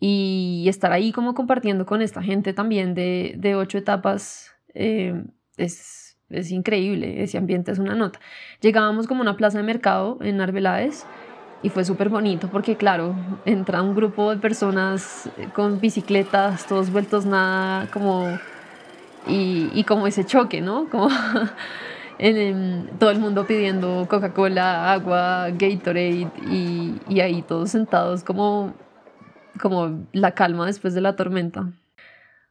y 0.00 0.64
estar 0.68 0.92
ahí 0.92 1.12
como 1.12 1.34
compartiendo 1.34 1.86
con 1.86 2.02
esta 2.02 2.22
gente 2.22 2.52
también 2.52 2.94
de, 2.94 3.54
ocho 3.56 3.78
etapas 3.78 4.52
eh, 4.74 5.24
es, 5.56 6.18
es 6.30 6.50
increíble, 6.50 7.22
ese 7.22 7.38
ambiente 7.38 7.72
es 7.72 7.78
una 7.78 7.94
nota. 7.94 8.20
Llegábamos 8.60 9.06
como 9.06 9.20
a 9.20 9.22
una 9.22 9.36
plaza 9.36 9.58
de 9.58 9.64
mercado 9.64 10.18
en 10.20 10.40
Arbeláez 10.40 11.04
y 11.62 11.70
fue 11.70 11.84
súper 11.84 12.08
bonito 12.08 12.48
porque 12.50 12.76
claro, 12.76 13.14
entra 13.44 13.82
un 13.82 13.94
grupo 13.94 14.30
de 14.34 14.40
personas 14.40 15.30
con 15.54 15.80
bicicletas, 15.80 16.66
todos 16.66 16.90
vueltos 16.90 17.24
nada, 17.24 17.88
como 17.90 18.38
y, 19.26 19.70
y 19.72 19.84
como 19.84 20.06
ese 20.06 20.24
choque, 20.24 20.60
¿no? 20.60 20.88
Como 20.90 21.08
en, 22.18 22.90
todo 22.98 23.10
el 23.10 23.18
mundo 23.18 23.46
pidiendo 23.46 24.06
Coca-Cola, 24.08 24.92
agua, 24.92 25.50
Gatorade 25.50 26.30
y, 26.50 27.00
y, 27.08 27.20
ahí 27.20 27.42
todos 27.42 27.70
sentados 27.70 28.24
como, 28.24 28.74
como 29.60 30.06
la 30.12 30.32
calma 30.32 30.66
después 30.66 30.94
de 30.94 31.00
la 31.00 31.16
tormenta. 31.16 31.72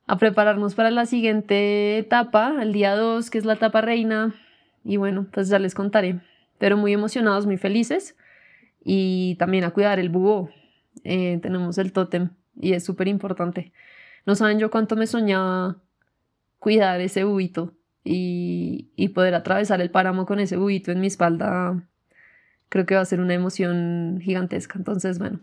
A 0.06 0.18
prepararnos 0.18 0.76
para 0.76 0.92
la 0.92 1.06
siguiente 1.06 1.98
etapa, 1.98 2.58
el 2.62 2.74
día 2.74 2.96
2, 2.96 3.30
que 3.30 3.38
es 3.38 3.46
la 3.46 3.54
etapa 3.54 3.82
reina. 3.82 4.36
Y 4.84 4.98
bueno, 4.98 5.28
pues 5.32 5.48
ya 5.48 5.60
les 5.60 5.76
contaré. 5.76 6.20
Pero 6.58 6.76
muy 6.76 6.92
emocionados, 6.92 7.46
muy 7.46 7.58
felices. 7.58 8.18
Y 8.84 9.36
también 9.36 9.64
a 9.64 9.72
cuidar 9.72 10.00
el 10.00 10.10
búho. 10.10 10.50
Eh, 11.06 11.40
tenemos 11.42 11.78
el 11.78 11.94
tótem 11.94 12.30
y 12.60 12.74
es 12.74 12.84
súper 12.84 13.08
importante. 13.08 13.72
No 14.26 14.36
saben 14.36 14.60
yo 14.60 14.70
cuánto 14.70 14.96
me 14.96 15.08
soñaba 15.08 15.78
cuidar 16.60 17.02
ese 17.02 17.24
buito 17.24 17.74
y, 18.04 19.08
poder 19.10 19.36
atravesar 19.36 19.82
el 19.82 19.92
páramo 19.92 20.26
con 20.26 20.40
ese 20.40 20.58
buito 20.58 20.92
en 20.92 21.00
mi 21.00 21.08
espalda, 21.08 21.88
creo 22.70 22.86
que 22.86 22.96
va 22.96 23.02
a 23.02 23.06
ser 23.06 23.20
una 23.20 23.34
emoción 23.34 24.20
gigantesca. 24.22 24.78
Entonces, 24.78 25.20
bueno. 25.20 25.40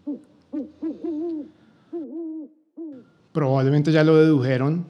Probablemente 3.33 3.93
ya 3.93 4.05
lo 4.05 4.17
dedujeron. 4.17 4.85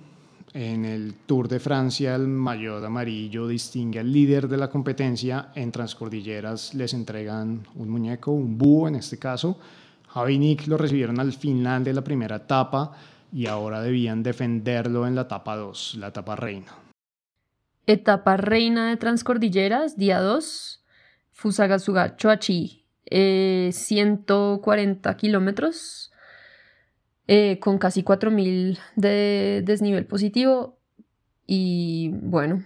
En 0.53 0.85
el 0.85 1.15
Tour 1.27 1.47
de 1.47 1.61
Francia, 1.61 2.17
el 2.17 2.27
mayor 2.27 2.85
amarillo 2.85 3.47
distingue 3.47 4.01
al 4.01 4.13
líder 4.13 4.49
de 4.49 4.57
la 4.57 4.69
competencia. 4.69 5.51
En 5.55 5.71
Transcordilleras 5.71 6.75
les 6.75 6.93
entregan 6.93 7.63
un 7.77 7.89
muñeco, 7.89 8.33
un 8.33 8.59
búho 8.59 8.89
en 8.89 8.97
este 8.97 9.19
caso. 9.19 9.59
Javi 10.09 10.35
y 10.35 10.39
Nick 10.39 10.67
lo 10.67 10.77
recibieron 10.77 11.21
al 11.21 11.33
final 11.33 11.85
de 11.85 11.93
la 11.93 12.03
primera 12.03 12.37
etapa 12.37 12.93
y 13.33 13.47
ahora 13.47 13.81
debían 13.81 14.25
defenderlo 14.25 15.07
en 15.07 15.15
la 15.15 15.23
etapa 15.23 15.55
2, 15.55 15.99
la 16.01 16.09
etapa 16.09 16.35
reina. 16.35 16.90
Etapa 17.91 18.37
reina 18.37 18.89
de 18.89 18.97
Transcordilleras, 18.97 19.97
día 19.97 20.21
2, 20.21 20.85
Fusagasuga 21.33 22.15
Choachi, 22.15 22.87
140 23.11 25.17
kilómetros, 25.17 26.13
eh, 27.27 27.59
con 27.59 27.79
casi 27.79 28.05
4000 28.05 28.79
de 28.95 29.63
desnivel 29.65 30.07
positivo 30.07 30.79
y 31.49 32.11
bueno, 32.23 32.63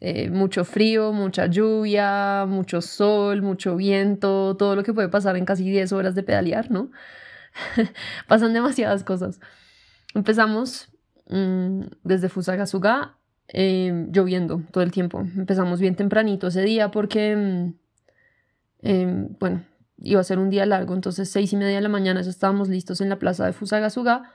eh, 0.00 0.28
mucho 0.28 0.64
frío, 0.64 1.12
mucha 1.12 1.46
lluvia, 1.46 2.44
mucho 2.48 2.80
sol, 2.80 3.42
mucho 3.42 3.76
viento, 3.76 4.56
todo 4.56 4.74
lo 4.74 4.82
que 4.82 4.92
puede 4.92 5.08
pasar 5.08 5.36
en 5.36 5.44
casi 5.44 5.70
10 5.70 5.92
horas 5.92 6.16
de 6.16 6.24
pedalear, 6.24 6.68
¿no? 6.68 6.90
Pasan 8.26 8.54
demasiadas 8.54 9.04
cosas. 9.04 9.38
Empezamos 10.16 10.88
mm, 11.28 11.82
desde 12.02 12.28
Fusagasuga 12.28 13.18
em, 13.48 14.10
lloviendo 14.12 14.62
todo 14.70 14.84
el 14.84 14.92
tiempo. 14.92 15.20
Empezamos 15.20 15.80
bien 15.80 15.96
tempranito 15.96 16.48
ese 16.48 16.62
día 16.62 16.90
porque, 16.90 17.36
mm, 17.36 17.74
em, 18.82 19.28
bueno, 19.38 19.64
iba 19.98 20.20
a 20.20 20.24
ser 20.24 20.38
un 20.38 20.50
día 20.50 20.66
largo, 20.66 20.94
entonces 20.94 21.28
seis 21.30 21.52
y 21.52 21.56
media 21.56 21.76
de 21.76 21.82
la 21.82 21.88
mañana 21.88 22.20
ya 22.22 22.30
estábamos 22.30 22.68
listos 22.68 23.00
en 23.00 23.08
la 23.08 23.18
plaza 23.18 23.46
de 23.46 23.52
Fusagasuga 23.52 24.30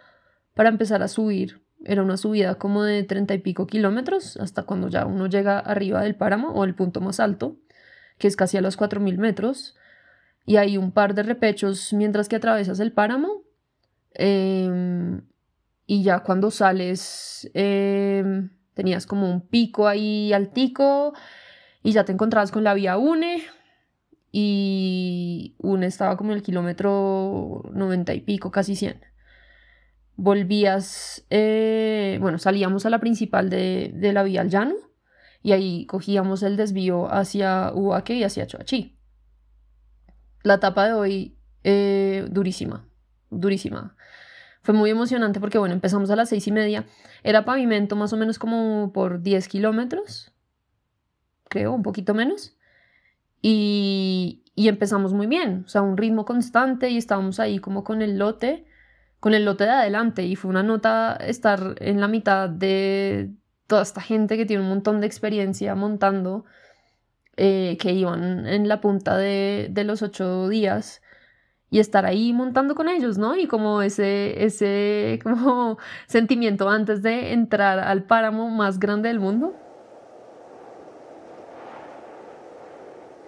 para 0.56 0.70
empezar 0.70 1.04
a 1.04 1.08
subir. 1.08 1.62
Era 1.86 2.02
una 2.02 2.18
subida 2.18 2.56
como 2.56 2.84
de 2.84 3.04
treinta 3.04 3.34
y 3.34 3.40
pico 3.40 3.68
kilómetros 3.68 4.38
hasta 4.38 4.64
cuando 4.64 4.88
ya 4.88 5.06
uno 5.06 5.28
llega 5.28 5.60
arriba 5.60 6.02
del 6.02 6.16
páramo 6.16 6.50
o 6.52 6.64
el 6.64 6.76
punto 6.76 7.02
más 7.02 7.20
alto, 7.20 7.58
que 8.18 8.28
es 8.28 8.36
casi 8.36 8.58
a 8.58 8.62
los 8.62 8.78
cuatro 8.78 9.00
mil 9.00 9.18
metros. 9.18 9.76
Y 10.46 10.58
hay 10.58 10.78
un 10.78 10.92
par 10.92 11.14
de 11.14 11.24
repechos 11.24 11.94
mientras 11.94 12.30
que 12.30 12.36
atravesas 12.38 12.80
el 12.80 12.92
páramo. 12.92 13.44
Eh, 14.16 15.22
y 15.86 16.04
ya 16.04 16.20
cuando 16.20 16.52
sales 16.52 17.50
em, 17.54 18.50
tenías 18.74 19.06
como 19.06 19.30
un 19.30 19.42
pico 19.42 19.88
ahí 19.88 20.34
altico 20.34 21.14
y 21.84 21.92
ya 21.92 22.06
te 22.06 22.12
encontrabas 22.12 22.52
con 22.52 22.64
la 22.64 22.74
vía 22.74 22.98
UNE 22.98 23.44
y 24.32 25.56
UNE 25.60 25.86
estaba 25.86 26.18
como 26.18 26.32
en 26.32 26.38
el 26.38 26.44
kilómetro 26.44 27.64
90 27.72 28.14
y 28.16 28.22
pico, 28.22 28.52
casi 28.52 28.76
100. 28.76 29.00
Volvías, 30.16 31.26
eh, 31.30 32.18
bueno, 32.22 32.40
salíamos 32.40 32.86
a 32.86 32.90
la 32.90 33.00
principal 33.00 33.50
de, 33.50 33.92
de, 33.94 34.14
la 34.14 34.24
vía 34.24 34.42
al 34.42 34.50
llano 34.50 34.76
y 35.44 35.52
ahí 35.52 35.86
cogíamos 35.86 36.42
el 36.42 36.58
desvío 36.58 37.14
hacia 37.14 37.72
Ubaque 37.74 38.16
y 38.16 38.24
hacia 38.24 38.48
Choachí. 38.48 38.98
La 40.42 40.56
etapa 40.56 40.88
de 40.88 40.94
hoy, 40.94 41.38
eh, 41.64 42.26
durísima, 42.30 42.88
durísima. 43.30 43.96
Fue 44.64 44.74
muy 44.74 44.90
emocionante 44.90 45.40
porque, 45.40 45.58
bueno, 45.58 45.74
empezamos 45.74 46.10
a 46.10 46.16
las 46.16 46.30
seis 46.30 46.48
y 46.48 46.52
media. 46.52 46.86
Era 47.22 47.46
pavimento 47.46 47.96
más 47.96 48.14
o 48.14 48.18
menos 48.18 48.40
como 48.40 48.92
por 48.94 49.22
10 49.22 49.48
kilómetros, 49.50 50.34
creo, 51.50 51.74
un 51.74 51.84
poquito 51.84 52.14
menos. 52.14 52.56
Y, 53.42 54.44
y 54.56 54.70
empezamos 54.70 55.14
muy 55.14 55.28
bien, 55.28 55.64
o 55.66 55.68
sea, 55.68 55.82
un 55.82 55.98
ritmo 55.98 56.24
constante 56.26 56.90
y 56.90 56.98
estábamos 56.98 57.42
ahí 57.42 57.60
como 57.60 57.84
con 57.84 58.02
el 58.02 58.18
lote, 58.18 58.66
con 59.20 59.34
el 59.34 59.44
lote 59.46 59.66
de 59.66 59.72
adelante 59.72 60.24
y 60.24 60.36
fue 60.38 60.50
una 60.50 60.64
nota 60.64 61.16
estar 61.16 61.76
en 61.80 62.00
la 62.00 62.08
mitad 62.08 62.50
de 62.50 63.32
toda 63.68 63.84
esta 63.84 64.02
gente 64.02 64.38
que 64.38 64.46
tiene 64.46 64.64
un 64.64 64.70
montón 64.70 65.02
de 65.02 65.08
experiencia 65.08 65.76
montando, 65.76 66.46
eh, 67.36 67.78
que 67.82 67.92
iban 67.92 68.48
en 68.48 68.68
la 68.70 68.80
punta 68.80 69.18
de, 69.18 69.68
de, 69.72 69.84
los 69.84 70.02
ocho 70.04 70.48
días 70.48 71.02
y 71.74 71.80
estar 71.80 72.06
ahí 72.06 72.32
montando 72.34 72.76
con 72.76 72.88
ellos, 72.88 73.18
¿no? 73.18 73.36
Y 73.36 73.48
como 73.48 73.82
ese, 73.82 74.46
ese 74.46 75.20
como 75.24 75.80
sentimiento 76.06 76.70
antes 76.70 77.02
de 77.02 77.34
entrar 77.34 77.80
al 77.80 78.04
páramo 78.04 78.52
más 78.52 78.80
grande 78.80 79.10
del 79.10 79.20
mundo. 79.20 79.56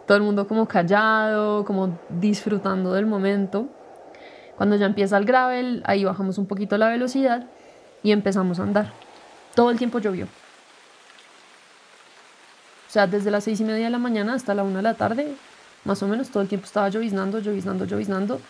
Todo 0.06 0.18
el 0.18 0.24
mundo 0.24 0.48
como 0.48 0.68
callado, 0.68 1.66
como 1.66 1.98
disfrutando 2.08 2.94
del 2.94 3.08
momento. 3.08 3.68
Cuando 4.58 4.76
ya 4.76 4.86
empieza 4.86 5.18
el 5.18 5.26
gravel, 5.26 5.82
ahí 5.88 6.06
bajamos 6.06 6.38
un 6.38 6.46
poquito 6.46 6.78
la 6.78 6.90
velocidad 6.90 7.48
y 8.04 8.12
empezamos 8.12 8.60
a 8.60 8.64
andar. 8.64 8.94
Todo 9.56 9.72
el 9.72 9.80
tiempo 9.80 9.98
llovió. 9.98 10.26
O 10.26 10.30
sea, 12.90 13.08
desde 13.08 13.32
las 13.32 13.44
seis 13.44 13.60
y 13.60 13.64
media 13.64 13.86
de 13.86 13.90
la 13.90 13.98
mañana 13.98 14.36
hasta 14.36 14.54
la 14.54 14.62
una 14.62 14.78
de 14.78 14.84
la 14.84 14.94
tarde, 14.94 15.36
más 15.86 16.02
o 16.04 16.08
menos, 16.08 16.30
todo 16.30 16.44
el 16.44 16.50
tiempo 16.50 16.66
estaba 16.66 16.90
lloviznando, 16.90 17.40
lloviznando, 17.40 17.86
lloviznando. 17.86 18.42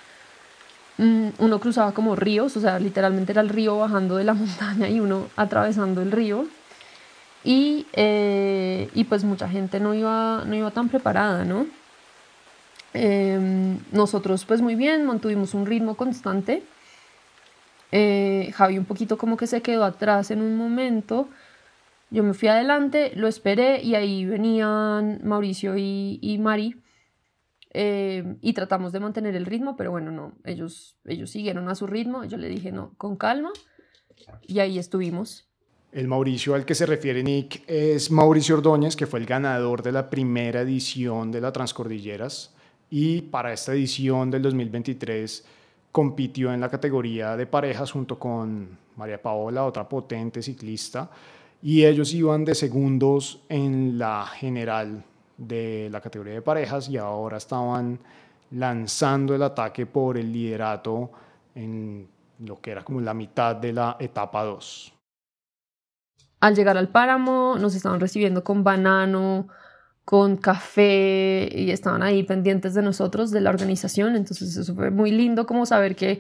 Mm, 0.98 1.30
uno 1.40 1.60
cruzaba 1.60 1.92
como 1.94 2.16
ríos, 2.16 2.56
o 2.58 2.62
sea, 2.62 2.80
literalmente 2.80 3.34
era 3.34 3.42
el 3.42 3.50
río 3.50 3.78
bajando 3.78 4.16
de 4.16 4.24
la 4.24 4.34
montaña 4.42 4.90
y 4.90 5.00
uno 5.00 5.28
atravesando 5.36 6.02
el 6.02 6.12
río. 6.12 6.48
Y, 7.44 7.86
eh, 7.94 8.90
y 8.96 9.04
pues 9.04 9.24
mucha 9.24 9.48
gente 9.48 9.80
no 9.80 9.94
iba, 9.94 10.44
no 10.46 10.56
iba 10.56 10.72
tan 10.72 10.90
preparada, 10.90 11.46
¿no? 11.46 11.68
Em, 12.94 13.78
nosotros 13.92 14.46
pues 14.46 14.62
muy 14.62 14.76
bien, 14.76 15.06
mantuvimos 15.06 15.54
un 15.54 15.66
ritmo 15.66 15.96
constante. 15.96 16.64
Eh, 17.92 18.52
Javi 18.56 18.78
un 18.78 18.86
poquito 18.86 19.18
como 19.18 19.38
que 19.38 19.48
se 19.48 19.62
quedó 19.62 19.84
atrás 19.84 20.32
en 20.32 20.42
un 20.42 20.56
momento. 20.58 21.30
Yo 22.10 22.24
me 22.24 22.34
fui 22.34 22.48
adelante, 22.48 23.12
lo 23.16 23.28
esperé 23.28 23.82
y 23.84 23.96
ahí 23.96 24.26
venían 24.26 25.20
Mauricio 25.24 25.78
y, 25.78 26.20
y 26.22 26.38
Mari. 26.38 26.78
Eh, 27.78 28.38
y 28.40 28.54
tratamos 28.54 28.94
de 28.94 29.02
mantener 29.02 29.36
el 29.36 29.46
ritmo, 29.46 29.76
pero 29.76 29.92
bueno, 29.92 30.10
no, 30.10 30.32
ellos, 30.46 30.98
ellos 31.04 31.30
siguieron 31.30 31.68
a 31.68 31.76
su 31.76 31.88
ritmo. 31.88 32.24
Yo 32.24 32.38
le 32.38 32.48
dije, 32.48 32.72
no, 32.72 32.94
con 32.98 33.18
calma. 33.18 33.52
Y 34.48 34.60
ahí 34.60 34.80
estuvimos. 34.80 35.50
El 35.92 36.08
Mauricio 36.08 36.56
al 36.56 36.66
que 36.66 36.74
se 36.74 36.86
refiere 36.86 37.22
Nick 37.22 37.64
es 37.68 38.12
Mauricio 38.12 38.56
Ordóñez, 38.56 38.96
que 38.96 39.06
fue 39.06 39.20
el 39.20 39.26
ganador 39.26 39.84
de 39.84 39.92
la 39.92 40.10
primera 40.10 40.62
edición 40.62 41.34
de 41.34 41.42
la 41.42 41.52
Transcordilleras 41.52 42.56
y 42.90 43.24
para 43.24 43.52
esta 43.52 43.74
edición 43.74 44.32
del 44.32 44.42
2023 44.42 45.46
compitió 45.92 46.54
en 46.54 46.62
la 46.62 46.70
categoría 46.70 47.36
de 47.36 47.46
parejas 47.46 47.92
junto 47.92 48.18
con 48.18 48.78
María 48.96 49.22
Paola, 49.22 49.66
otra 49.66 49.88
potente 49.90 50.42
ciclista, 50.42 51.10
y 51.62 51.84
ellos 51.84 52.14
iban 52.14 52.46
de 52.46 52.56
segundos 52.56 53.42
en 53.50 53.98
la 53.98 54.26
general 54.28 55.04
de 55.38 55.90
la 55.92 56.02
categoría 56.02 56.34
de 56.34 56.42
parejas 56.42 56.90
y 56.90 56.98
ahora 56.98 57.38
estaban 57.38 58.00
lanzando 58.52 59.36
el 59.36 59.44
ataque 59.44 59.86
por 59.86 60.18
el 60.18 60.32
liderato 60.32 61.12
en 61.56 62.08
lo 62.40 62.60
que 62.60 62.72
era 62.72 62.84
como 62.84 63.02
la 63.02 63.14
mitad 63.14 63.56
de 63.56 63.74
la 63.74 63.98
etapa 64.00 64.44
2. 64.44 64.94
Al 66.42 66.56
llegar 66.56 66.78
al 66.78 66.90
páramo 66.90 67.56
nos 67.60 67.76
estaban 67.76 68.00
recibiendo 68.00 68.44
con 68.44 68.64
banano, 68.64 69.48
con 70.04 70.38
café 70.38 71.50
y 71.52 71.72
estaban 71.72 72.04
ahí 72.04 72.24
pendientes 72.24 72.76
de 72.76 72.84
nosotros, 72.84 73.32
de 73.32 73.42
la 73.42 73.50
organización. 73.50 74.16
Entonces 74.16 74.56
eso 74.56 74.76
fue 74.76 74.92
muy 74.92 75.12
lindo 75.12 75.46
como 75.48 75.66
saber 75.66 75.96
que, 75.96 76.20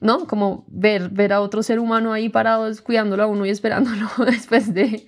¿no? 0.00 0.26
Como 0.26 0.64
ver, 0.68 1.08
ver 1.08 1.32
a 1.32 1.40
otro 1.40 1.62
ser 1.62 1.78
humano 1.78 2.12
ahí 2.12 2.28
parado 2.28 2.70
cuidándolo 2.84 3.22
a 3.22 3.26
uno 3.26 3.46
y 3.46 3.50
esperándolo 3.50 4.08
después 4.26 4.74
de, 4.74 5.06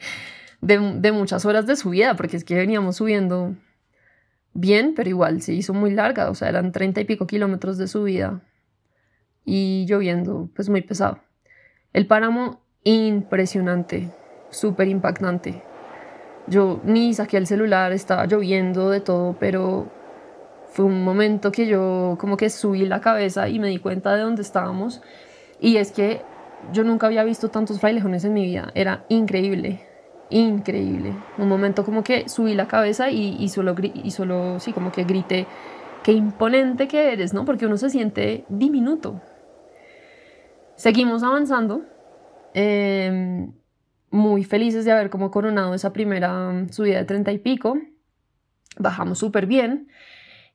de, 0.61 1.13
muchas 1.13 1.45
horas 1.45 1.67
de 1.67 1.77
subida, 1.77 2.15
porque 2.15 2.37
es 2.37 2.45
que 2.45 2.55
veníamos 2.55 2.97
subiendo 2.97 3.57
bien, 4.53 4.95
pero 4.95 5.09
igual 5.09 5.43
se 5.43 5.55
hizo 5.55 5.73
muy 5.75 5.93
larga, 5.93 6.31
o 6.31 6.35
sea, 6.35 6.49
eran 6.49 6.73
treinta 6.73 7.01
y 7.01 7.05
pico 7.05 7.27
kilómetros 7.27 7.79
de 7.79 7.87
subida 7.87 8.43
y 9.45 9.87
lloviendo, 9.89 10.51
pues 10.55 10.69
muy 10.69 10.83
pesado. 10.83 11.19
El 11.93 12.07
páramo 12.07 12.61
impresionante, 12.85 14.11
súper 14.51 14.89
impactante. 14.89 15.63
Yo 16.47 16.81
ni 16.85 17.15
saqué 17.15 17.37
el 17.37 17.47
celular, 17.47 17.93
estaba 17.93 18.27
lloviendo 18.27 18.91
de 18.91 19.01
todo, 19.01 19.37
pero 19.39 19.91
fue 20.73 20.85
un 20.85 21.05
momento 21.05 21.53
que 21.53 21.67
yo 21.67 22.17
como 22.21 22.37
que 22.37 22.51
subí 22.51 22.87
la 22.87 23.01
cabeza 23.01 23.49
y 23.49 23.59
me 23.59 23.69
di 23.69 23.79
cuenta 23.79 24.15
de 24.15 24.23
dónde 24.23 24.43
estábamos. 24.43 25.03
Y 25.61 25.77
es 25.77 25.93
que 25.93 26.23
yo 26.73 26.85
nunca 26.85 27.07
había 27.07 27.25
visto 27.25 27.51
tantos 27.51 27.81
frailejones 27.81 28.25
en 28.25 28.35
mi 28.35 28.45
vida. 28.45 28.71
Era 28.75 29.05
increíble, 29.09 29.85
increíble. 30.31 31.15
Un 31.39 31.49
momento 31.49 31.85
como 31.85 32.03
que 32.03 32.29
subí 32.29 32.55
la 32.55 32.69
cabeza 32.69 33.11
y, 33.11 33.49
solo, 33.49 33.75
y 33.83 34.11
solo, 34.11 34.59
sí, 34.61 34.73
como 34.73 34.93
que 34.93 35.05
grité, 35.05 35.47
qué 36.03 36.13
imponente 36.13 36.89
que 36.89 37.13
eres, 37.13 37.35
¿no? 37.35 37.45
Porque 37.45 37.67
uno 37.67 37.77
se 37.77 37.91
siente 37.91 38.45
diminuto. 38.49 39.21
Seguimos 40.77 41.23
avanzando. 41.23 41.83
Eh, 42.55 43.49
muy 44.11 44.43
felices 44.45 44.85
de 44.85 44.93
haber 44.93 45.09
como 45.09 45.31
coronado 45.31 45.75
esa 45.75 45.93
primera 45.93 46.51
mm, 46.51 46.71
subida 46.71 46.99
de 46.99 47.05
treinta 47.05 47.33
y 47.33 47.39
pico. 47.39 47.79
Bajamos 48.79 49.19
súper 49.19 49.47
bien 49.47 49.89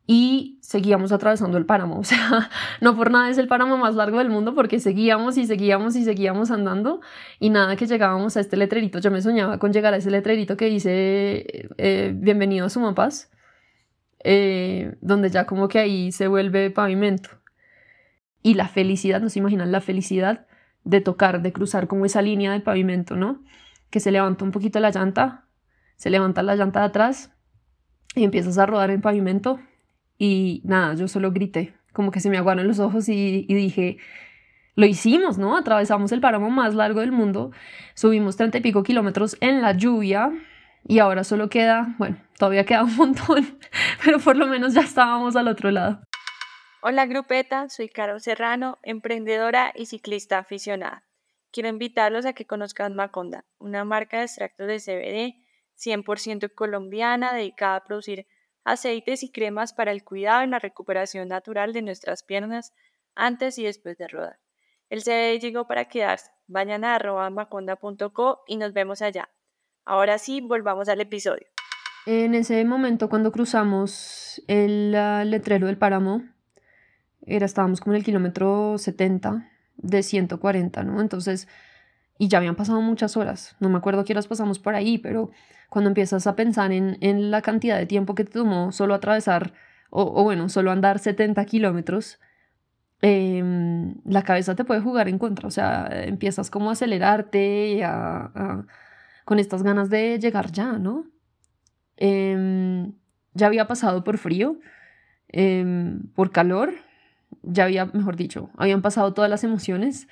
y 0.08 0.60
seguíamos 0.62 1.12
atravesando 1.12 1.58
el 1.58 1.66
páramo. 1.66 2.00
O 2.00 2.04
sea, 2.04 2.50
no 2.82 2.96
por 2.96 3.12
nada 3.12 3.30
es 3.30 3.38
el 3.38 3.48
páramo 3.48 3.78
más 3.78 3.96
largo 3.96 4.20
del 4.20 4.30
mundo 4.30 4.54
porque 4.54 4.80
seguíamos 4.80 5.38
y 5.38 5.46
seguíamos 5.46 5.96
y 5.96 6.04
seguíamos 6.04 6.52
andando 6.52 7.02
y 7.40 7.50
nada 7.50 7.76
que 7.76 7.88
llegábamos 7.88 8.38
a 8.38 8.42
este 8.42 8.58
letrerito. 8.58 9.00
Yo 9.00 9.12
me 9.12 9.22
soñaba 9.22 9.58
con 9.58 9.74
llegar 9.74 9.94
a 9.94 9.98
ese 9.98 10.12
letrerito 10.12 10.58
que 10.58 10.66
dice 10.66 11.68
eh, 11.78 12.14
bienvenido 12.16 12.66
a 12.66 12.70
Sumapaz, 12.70 13.32
eh, 14.24 14.96
donde 15.02 15.30
ya 15.30 15.46
como 15.46 15.68
que 15.68 15.80
ahí 15.80 16.12
se 16.12 16.28
vuelve 16.28 16.70
pavimento. 16.70 17.30
Y 18.44 18.54
la 18.54 18.68
felicidad, 18.68 19.22
no 19.22 19.30
se 19.30 19.40
imaginan 19.40 19.72
la 19.72 19.82
felicidad 19.82 20.46
de 20.84 21.02
tocar, 21.02 21.42
de 21.42 21.52
cruzar 21.52 21.88
como 21.88 22.06
esa 22.06 22.22
línea 22.22 22.52
del 22.52 22.62
pavimento, 22.62 23.16
¿no? 23.16 23.44
Que 23.90 24.00
se 24.00 24.12
levanta 24.12 24.46
un 24.46 24.52
poquito 24.52 24.80
la 24.80 24.92
llanta, 24.92 25.46
se 25.96 26.12
levanta 26.12 26.44
la 26.44 26.56
llanta 26.56 26.82
de 26.82 26.86
atrás 26.86 27.32
y 28.14 28.24
empiezas 28.24 28.60
a 28.60 28.68
rodar 28.68 28.92
en 28.92 29.02
pavimento 29.02 29.60
y 30.18 30.62
nada, 30.64 30.96
yo 30.96 31.08
solo 31.08 31.32
grité, 31.32 31.74
como 31.94 32.12
que 32.12 32.20
se 32.20 32.30
me 32.30 32.38
aguaron 32.38 32.68
los 32.68 32.80
ojos 32.80 33.10
y, 33.10 33.46
dije, 33.48 33.98
lo 34.76 34.86
hicimos, 34.86 35.38
¿no? 35.38 35.58
Atravesamos 35.58 36.12
el 36.12 36.22
páramo 36.22 36.50
más 36.50 36.76
largo 36.76 37.02
del 37.02 37.12
mundo, 37.12 37.52
subimos 37.94 38.38
treinta 38.38 38.58
y 38.58 38.62
pico 38.62 38.84
kilómetros 38.84 39.38
en 39.42 39.62
la 39.62 39.74
lluvia 39.74 40.32
y 40.88 41.00
ahora 41.00 41.24
solo 41.24 41.50
queda, 41.50 41.96
bueno, 41.98 42.18
todavía 42.38 42.66
queda 42.66 42.84
un 42.84 42.96
montón, 42.98 43.60
pero 44.04 44.20
por 44.20 44.36
lo 44.38 44.48
menos 44.48 44.74
ya 44.74 44.82
estábamos 44.82 45.36
al 45.36 45.48
otro 45.48 45.72
lado. 45.72 46.02
Hola 46.82 47.08
grupeta, 47.08 47.68
soy 47.70 47.90
Caro 47.90 48.20
Serrano, 48.20 48.78
emprendedora 48.84 49.72
y 49.74 49.88
ciclista 49.88 50.38
aficionada. 50.38 51.04
Quiero 51.52 51.70
invitarlos 51.70 52.26
a 52.26 52.34
que 52.34 52.46
conozcan 52.46 52.96
Maconda, 52.96 53.46
una 53.58 53.86
marca 53.86 54.18
de 54.18 54.26
extractos 54.26 54.68
de 54.68 54.80
CBD 54.80 55.46
100% 55.78 56.54
colombiana 56.54 57.34
dedicada 57.34 57.78
a 57.78 57.84
producir 57.84 58.28
aceites 58.66 59.24
y 59.24 59.32
cremas 59.32 59.74
para 59.74 59.92
el 59.92 60.04
cuidado 60.04 60.44
y 60.44 60.48
la 60.48 60.60
recuperación 60.60 61.30
natural 61.30 61.72
de 61.72 61.82
nuestras 61.82 62.24
piernas 62.24 62.74
antes 63.16 63.58
y 63.58 63.64
después 63.64 63.98
de 63.98 64.10
rodar. 64.10 64.40
El 64.90 65.02
CBD 65.02 65.40
llegó 65.40 65.68
para 65.68 65.86
quedarse. 65.86 66.32
Vayan 66.48 66.84
a 66.84 67.00
maconda.co 67.30 68.44
y 68.48 68.58
nos 68.58 68.74
vemos 68.74 69.02
allá. 69.02 69.30
Ahora 69.86 70.18
sí, 70.18 70.42
volvamos 70.42 70.90
al 70.90 71.00
episodio. 71.00 71.48
En 72.06 72.36
ese 72.36 72.64
momento, 72.66 73.10
cuando 73.10 73.32
cruzamos 73.32 74.44
el 74.48 74.92
letrero 74.92 75.68
del 75.68 75.78
páramo, 75.78 76.24
era, 77.22 77.46
estábamos 77.46 77.80
como 77.80 77.94
en 77.94 78.00
el 78.00 78.06
kilómetro 78.06 78.78
70 78.78 79.50
de 79.78 80.04
140, 80.04 80.84
¿no? 80.84 81.02
Entonces, 81.02 81.48
y 82.18 82.28
ya 82.28 82.38
habían 82.38 82.56
pasado 82.56 82.82
muchas 82.82 83.18
horas, 83.18 83.56
no 83.60 83.70
me 83.70 83.78
acuerdo 83.78 84.06
qué 84.06 84.14
horas 84.14 84.28
pasamos 84.28 84.60
por 84.60 84.76
ahí, 84.76 84.98
pero 84.98 85.32
cuando 85.70 85.90
empiezas 85.90 86.28
a 86.28 86.36
pensar 86.36 86.72
en, 86.72 86.98
en 87.02 87.32
la 87.32 87.42
cantidad 87.42 87.78
de 87.78 87.86
tiempo 87.86 88.16
que 88.16 88.24
te 88.24 88.32
tomó 88.32 88.72
solo 88.72 88.94
atravesar, 88.94 89.54
o, 89.90 90.04
o 90.04 90.24
bueno, 90.24 90.50
solo 90.50 90.72
andar 90.72 91.00
70 91.00 91.44
kilómetros, 91.46 92.20
em, 93.02 93.96
la 94.06 94.24
cabeza 94.24 94.56
te 94.56 94.64
puede 94.64 94.82
jugar 94.82 95.10
en 95.10 95.20
contra, 95.20 95.48
o 95.48 95.52
sea, 95.52 95.90
empiezas 95.92 96.50
como 96.50 96.70
a 96.70 96.74
acelerarte, 96.74 97.84
a, 97.84 98.66
con 99.26 99.40
estas 99.40 99.64
ganas 99.64 99.90
de 99.90 100.20
llegar 100.20 100.52
ya, 100.52 100.74
¿no? 100.74 101.06
Em, 101.98 102.94
ya 103.34 103.48
había 103.48 103.68
pasado 103.68 104.04
por 104.04 104.18
frío, 104.18 104.60
em, 105.28 106.08
por 106.14 106.32
calor, 106.32 106.74
ya 107.44 107.66
había, 107.66 107.86
mejor 107.86 108.16
dicho, 108.16 108.50
habían 108.58 108.82
pasado 108.82 109.14
todas 109.14 109.30
las 109.30 109.44
emociones, 109.44 110.08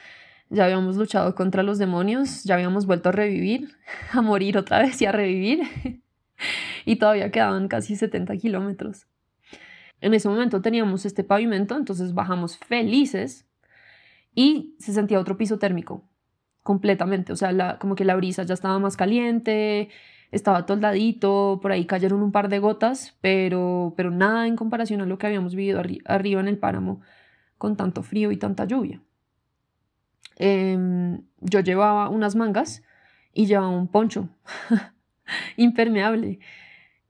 ya 0.54 0.66
habíamos 0.66 0.96
luchado 0.96 1.34
contra 1.36 1.64
los 1.64 1.80
demonios, 1.80 2.44
ya 2.44 2.56
habíamos 2.56 2.86
vuelto 2.86 3.10
a 3.10 3.12
revivir, 3.12 3.76
a 4.12 4.22
morir 4.22 4.58
otra 4.58 4.80
vez 4.80 5.02
y 5.02 5.06
a 5.06 5.12
revivir, 5.12 5.64
y 6.86 6.96
todavía 6.98 7.32
quedaban 7.32 7.68
casi 7.68 7.96
70 7.96 8.38
kilómetros. 8.38 9.08
En 10.00 10.14
ese 10.14 10.30
momento 10.30 10.62
teníamos 10.62 11.06
este 11.06 11.24
pavimento, 11.24 11.76
entonces 11.76 12.14
bajamos 12.14 12.58
felices 12.58 13.48
y 14.36 14.76
se 14.80 14.94
sentía 14.94 15.20
otro 15.20 15.38
piso 15.38 15.58
térmico, 15.58 16.04
completamente. 16.62 17.34
O 17.34 17.36
sea, 17.36 17.78
como 17.80 17.96
que 17.96 18.06
la 18.06 18.16
brisa 18.16 18.44
ya 18.44 18.54
estaba 18.54 18.80
más 18.80 18.98
caliente, 18.98 19.90
estaba 20.32 20.66
toldadito, 20.66 21.60
por 21.62 21.72
ahí 21.72 21.86
cayeron 21.86 22.22
un 22.22 22.32
par 22.32 22.50
de 22.50 22.60
gotas, 22.60 23.18
pero, 23.22 23.94
pero 23.96 24.12
nada 24.12 24.46
en 24.48 24.56
comparación 24.56 25.02
a 25.02 25.06
lo 25.06 25.18
que 25.18 25.28
habíamos 25.28 25.56
vivido 25.56 25.82
arriba 26.06 26.42
en 26.42 26.48
el 26.48 26.58
páramo 26.58 27.02
con 27.58 27.78
tanto 27.78 28.04
frío 28.04 28.32
y 28.32 28.38
tanta 28.38 28.66
lluvia. 28.66 29.02
Em, 30.38 31.22
yo 31.42 31.60
llevaba 31.60 32.10
unas 32.10 32.36
mangas 32.36 32.84
y 33.34 33.46
llevaba 33.46 33.70
un 33.70 33.88
poncho 33.88 34.30
impermeable. 35.58 36.40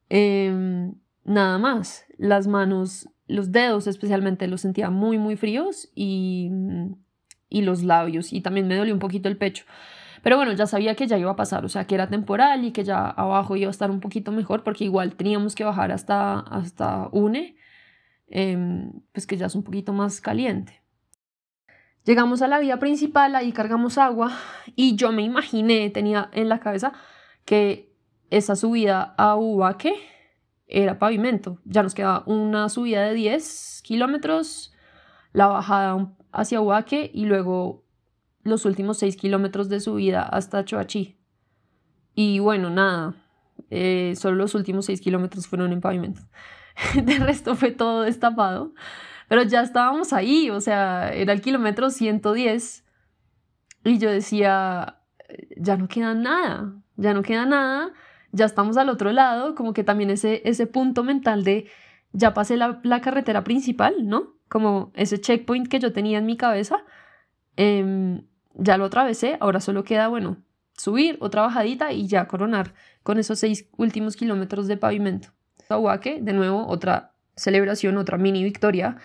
Em, 0.09 0.93
nada 1.23 1.57
más, 1.57 2.05
las 2.17 2.47
manos, 2.47 3.09
los 3.27 3.51
dedos 3.51 3.87
especialmente 3.87 4.47
los 4.47 4.61
sentía 4.61 4.89
muy, 4.89 5.17
muy 5.17 5.35
fríos 5.35 5.89
y, 5.95 6.51
y 7.49 7.61
los 7.61 7.83
labios 7.83 8.33
y 8.33 8.41
también 8.41 8.67
me 8.67 8.75
dolió 8.75 8.93
un 8.93 8.99
poquito 8.99 9.29
el 9.29 9.37
pecho. 9.37 9.65
Pero 10.23 10.37
bueno, 10.37 10.53
ya 10.53 10.67
sabía 10.67 10.95
que 10.95 11.05
ya 11.05 11.17
iba 11.17 11.31
a 11.31 11.35
pasar, 11.35 11.65
o 11.65 11.69
sea, 11.69 11.85
que 11.85 11.95
era 11.95 12.07
temporal 12.09 12.63
y 12.63 12.71
que 12.71 12.85
ya 12.85 13.09
abajo 13.09 13.57
iba 13.57 13.67
a 13.67 13.71
estar 13.71 13.91
un 13.91 13.99
poquito 13.99 14.31
mejor 14.31 14.63
porque 14.63 14.85
igual 14.85 15.15
teníamos 15.15 15.53
que 15.53 15.65
bajar 15.65 15.91
hasta, 15.91 16.39
hasta 16.39 17.09
UNE, 17.11 17.57
em, 18.27 18.93
pues 19.11 19.27
que 19.27 19.35
ya 19.35 19.47
es 19.47 19.55
un 19.55 19.63
poquito 19.63 19.91
más 19.91 20.21
caliente. 20.21 20.82
Llegamos 22.05 22.41
a 22.41 22.47
la 22.47 22.59
vía 22.59 22.79
principal, 22.79 23.35
ahí 23.35 23.53
cargamos 23.53 23.97
agua 23.97 24.37
y 24.75 24.95
yo 24.95 25.11
me 25.11 25.21
imaginé, 25.21 25.89
tenía 25.89 26.29
en 26.33 26.49
la 26.49 26.59
cabeza 26.59 26.91
que 27.45 27.95
esa 28.29 28.55
subida 28.55 29.13
a 29.17 29.35
Ubaque 29.35 29.93
era 30.67 30.99
pavimento. 30.99 31.59
Ya 31.63 31.81
nos 31.81 31.93
quedaba 31.93 32.23
una 32.25 32.67
subida 32.67 33.03
de 33.03 33.13
10 33.13 33.81
kilómetros, 33.83 34.73
la 35.31 35.47
bajada 35.47 36.13
hacia 36.33 36.59
Ubaque 36.59 37.09
y 37.13 37.25
luego 37.25 37.85
los 38.43 38.65
últimos 38.65 38.97
seis 38.97 39.15
kilómetros 39.15 39.69
de 39.69 39.79
subida 39.79 40.23
hasta 40.23 40.65
Choachí. 40.65 41.17
Y 42.15 42.39
bueno, 42.39 42.69
nada, 42.69 43.15
eh, 43.69 44.13
solo 44.17 44.35
los 44.35 44.55
últimos 44.55 44.85
seis 44.85 44.99
kilómetros 44.99 45.47
fueron 45.47 45.71
en 45.71 45.79
pavimento. 45.81 46.21
De 46.95 47.17
resto 47.19 47.55
fue 47.55 47.71
todo 47.71 48.01
destapado. 48.01 48.73
Pero 49.27 49.43
ya 49.43 49.61
estábamos 49.61 50.13
ahí, 50.13 50.49
o 50.49 50.61
sea, 50.61 51.09
era 51.13 51.33
el 51.33 51.41
kilómetro 51.41 51.89
110. 51.89 52.83
Y 53.85 53.97
yo 53.97 54.09
decía, 54.09 54.99
ya 55.57 55.77
no 55.77 55.87
queda 55.87 56.13
nada, 56.13 56.73
ya 56.95 57.13
no 57.13 57.21
queda 57.21 57.45
nada, 57.45 57.91
ya 58.31 58.45
estamos 58.45 58.77
al 58.77 58.89
otro 58.89 59.11
lado, 59.11 59.55
como 59.55 59.73
que 59.73 59.83
también 59.83 60.09
ese, 60.09 60.41
ese 60.45 60.67
punto 60.67 61.03
mental 61.03 61.43
de, 61.43 61.67
ya 62.11 62.33
pasé 62.33 62.57
la, 62.57 62.79
la 62.83 63.01
carretera 63.01 63.43
principal, 63.43 64.07
¿no? 64.07 64.35
Como 64.49 64.91
ese 64.95 65.19
checkpoint 65.19 65.67
que 65.67 65.79
yo 65.79 65.93
tenía 65.93 66.19
en 66.19 66.25
mi 66.25 66.37
cabeza. 66.37 66.83
Eh, 67.57 68.23
ya 68.55 68.77
lo 68.77 68.85
atravesé, 68.85 69.37
ahora 69.39 69.59
solo 69.59 69.83
queda, 69.83 70.07
bueno, 70.07 70.37
subir 70.77 71.17
otra 71.21 71.41
bajadita 71.41 71.91
y 71.91 72.07
ya 72.07 72.27
coronar 72.27 72.73
con 73.03 73.17
esos 73.17 73.39
seis 73.39 73.69
últimos 73.77 74.15
kilómetros 74.15 74.67
de 74.67 74.77
pavimento. 74.77 75.29
Tahuaque, 75.67 76.21
de 76.21 76.33
nuevo, 76.33 76.67
otra 76.67 77.12
celebración, 77.35 77.97
otra 77.97 78.17
mini 78.17 78.43
victoria. 78.43 78.97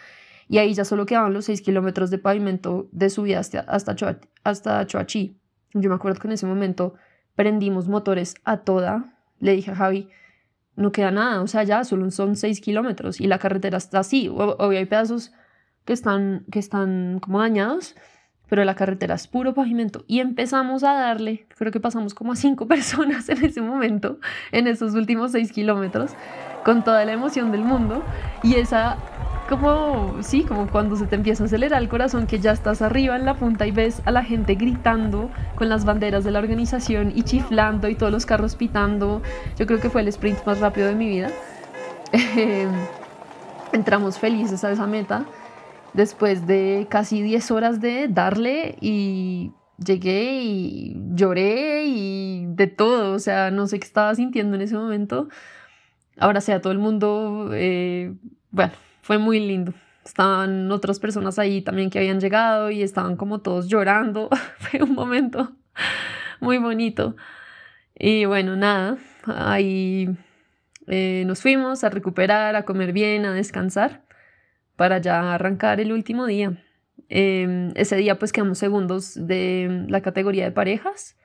Y 0.49 0.59
ahí 0.59 0.75
ya 0.75 0.85
solo 0.85 1.07
quedaban 1.07 1.35
los 1.35 1.45
seis 1.45 1.61
kilómetros 1.61 2.11
de 2.11 2.19
pavimento 2.19 2.88
de 2.93 3.11
subida 3.11 3.41
hasta, 3.41 3.61
hasta, 3.61 4.21
hasta 4.45 4.87
Choachí. 4.87 5.38
Yo 5.75 5.91
me 5.91 5.97
acuerdo 5.97 6.21
que 6.21 6.29
en 6.29 6.33
ese 6.33 6.47
momento 6.47 6.95
prendimos 7.35 7.88
motores 7.88 8.35
a 8.45 8.59
toda. 8.59 9.05
Le 9.41 9.53
dije 9.53 9.71
a 9.71 9.77
Javi, 9.77 10.09
no 10.79 10.93
queda 10.93 11.11
nada, 11.11 11.43
o 11.43 11.47
sea, 11.49 11.64
ya 11.64 11.83
solo 11.85 12.09
son 12.11 12.37
seis 12.37 12.61
kilómetros 12.61 13.21
y 13.21 13.27
la 13.27 13.38
carretera 13.38 13.79
está 13.79 13.99
así. 13.99 14.31
Hoy 14.31 14.77
hay 14.77 14.87
pedazos 14.87 15.33
que 15.85 15.93
están, 15.93 16.45
que 16.53 16.61
están 16.61 17.19
como 17.19 17.41
dañados, 17.41 17.97
pero 18.49 18.65
la 18.65 18.75
carretera 18.75 19.15
es 19.15 19.27
puro 19.27 19.55
pavimento 19.55 20.05
y 20.07 20.21
empezamos 20.21 20.85
a 20.85 20.95
darle, 20.95 21.47
creo 21.57 21.73
que 21.73 21.81
pasamos 21.81 22.15
como 22.15 22.33
a 22.33 22.37
cinco 22.37 22.67
personas 22.69 23.29
en 23.29 23.45
ese 23.45 23.61
momento, 23.61 24.19
en 24.53 24.67
esos 24.67 24.95
últimos 24.95 25.33
seis 25.33 25.53
kilómetros, 25.53 26.13
con 26.65 26.85
toda 26.85 27.05
la 27.05 27.13
emoción 27.13 27.53
del 27.53 27.63
mundo 27.63 28.03
y 28.43 28.55
esa 28.55 28.97
como, 29.49 30.17
sí, 30.21 30.43
como 30.43 30.67
cuando 30.67 30.95
se 30.97 31.07
te 31.07 31.17
empieza 31.17 31.43
a 31.43 31.47
acelerar 31.47 31.81
el 31.81 31.89
corazón, 31.89 32.27
que 32.27 32.39
ya 32.39 32.53
estás 32.53 32.83
arriba 32.83 33.17
en 33.17 33.25
la 33.25 33.33
punta 33.33 33.67
y 33.67 33.71
ves 33.71 34.03
a 34.05 34.11
la 34.11 34.23
gente 34.23 34.57
gritando 34.57 35.31
con 35.55 35.71
las 35.71 35.87
banderas 35.87 36.23
de 36.23 36.33
la 36.33 36.39
organización 36.39 37.13
y 37.15 37.23
chiflando 37.23 37.89
y 37.89 37.95
todos 37.95 38.13
los 38.13 38.27
carros 38.27 38.57
pitando. 38.57 39.23
Yo 39.57 39.67
creo 39.67 39.81
que 39.81 39.89
fue 39.89 40.03
el 40.03 40.09
sprint 40.09 40.45
más 40.45 40.61
rápido 40.61 40.89
de 40.89 40.95
mi 40.95 41.09
vida. 41.09 41.31
entramos 43.73 44.19
felices 44.19 44.65
a 44.65 44.71
esa 44.71 44.87
meta 44.87 45.25
después 45.99 46.47
de 46.47 46.87
casi 46.89 47.23
10 47.23 47.51
horas 47.51 47.81
de 47.81 48.07
darle 48.07 48.77
y 48.81 49.51
llegué 49.85 50.43
y 50.45 50.97
lloré 51.13 51.87
y 51.87 52.47
de 52.47 52.69
todo, 52.69 53.15
o 53.15 53.19
sea, 53.19 53.51
no 53.51 53.67
sé 53.67 53.81
qué 53.81 53.87
estaba 53.87 54.15
sintiendo 54.15 54.55
en 54.55 54.63
ese 54.63 54.77
momento. 54.77 55.29
Ahora 56.17 56.41
sea 56.41 56.61
todo 56.61 56.73
el 56.73 56.79
mundo, 56.79 57.51
eh, 57.53 58.15
bueno, 58.53 58.73
fue 59.03 59.19
muy 59.19 59.41
lindo. 59.41 59.75
Estaban 60.05 60.71
otras 60.71 61.01
personas 61.01 61.37
ahí 61.41 61.63
también 61.63 61.91
que 61.91 61.99
habían 61.99 62.21
llegado 62.21 62.71
y 62.71 62.83
estaban 62.83 63.17
como 63.17 63.41
todos 63.41 63.67
llorando. 63.67 64.29
fue 64.59 64.81
un 64.81 64.95
momento 64.95 65.51
muy 66.41 66.59
bonito. 66.59 67.17
Y 67.99 68.25
bueno, 68.25 68.55
nada, 68.55 68.99
ahí 69.27 70.17
eh, 70.87 71.25
nos 71.27 71.43
fuimos 71.43 71.83
a 71.83 71.91
recuperar, 71.91 72.55
a 72.55 72.65
comer 72.65 72.93
bien, 72.93 73.27
a 73.27 73.33
descansar 73.33 74.07
para 74.79 74.99
ya 74.99 75.35
arrancar 75.35 75.81
el 75.81 75.91
último 75.91 76.25
día. 76.25 76.62
Em, 77.09 77.73
ese 77.75 77.97
día 77.97 78.17
pues 78.17 78.33
quedamos 78.33 78.59
segundos 78.59 79.14
de 79.27 79.85
la 79.88 80.03
categoría 80.03 80.45
de 80.45 80.53
parejas, 80.53 81.17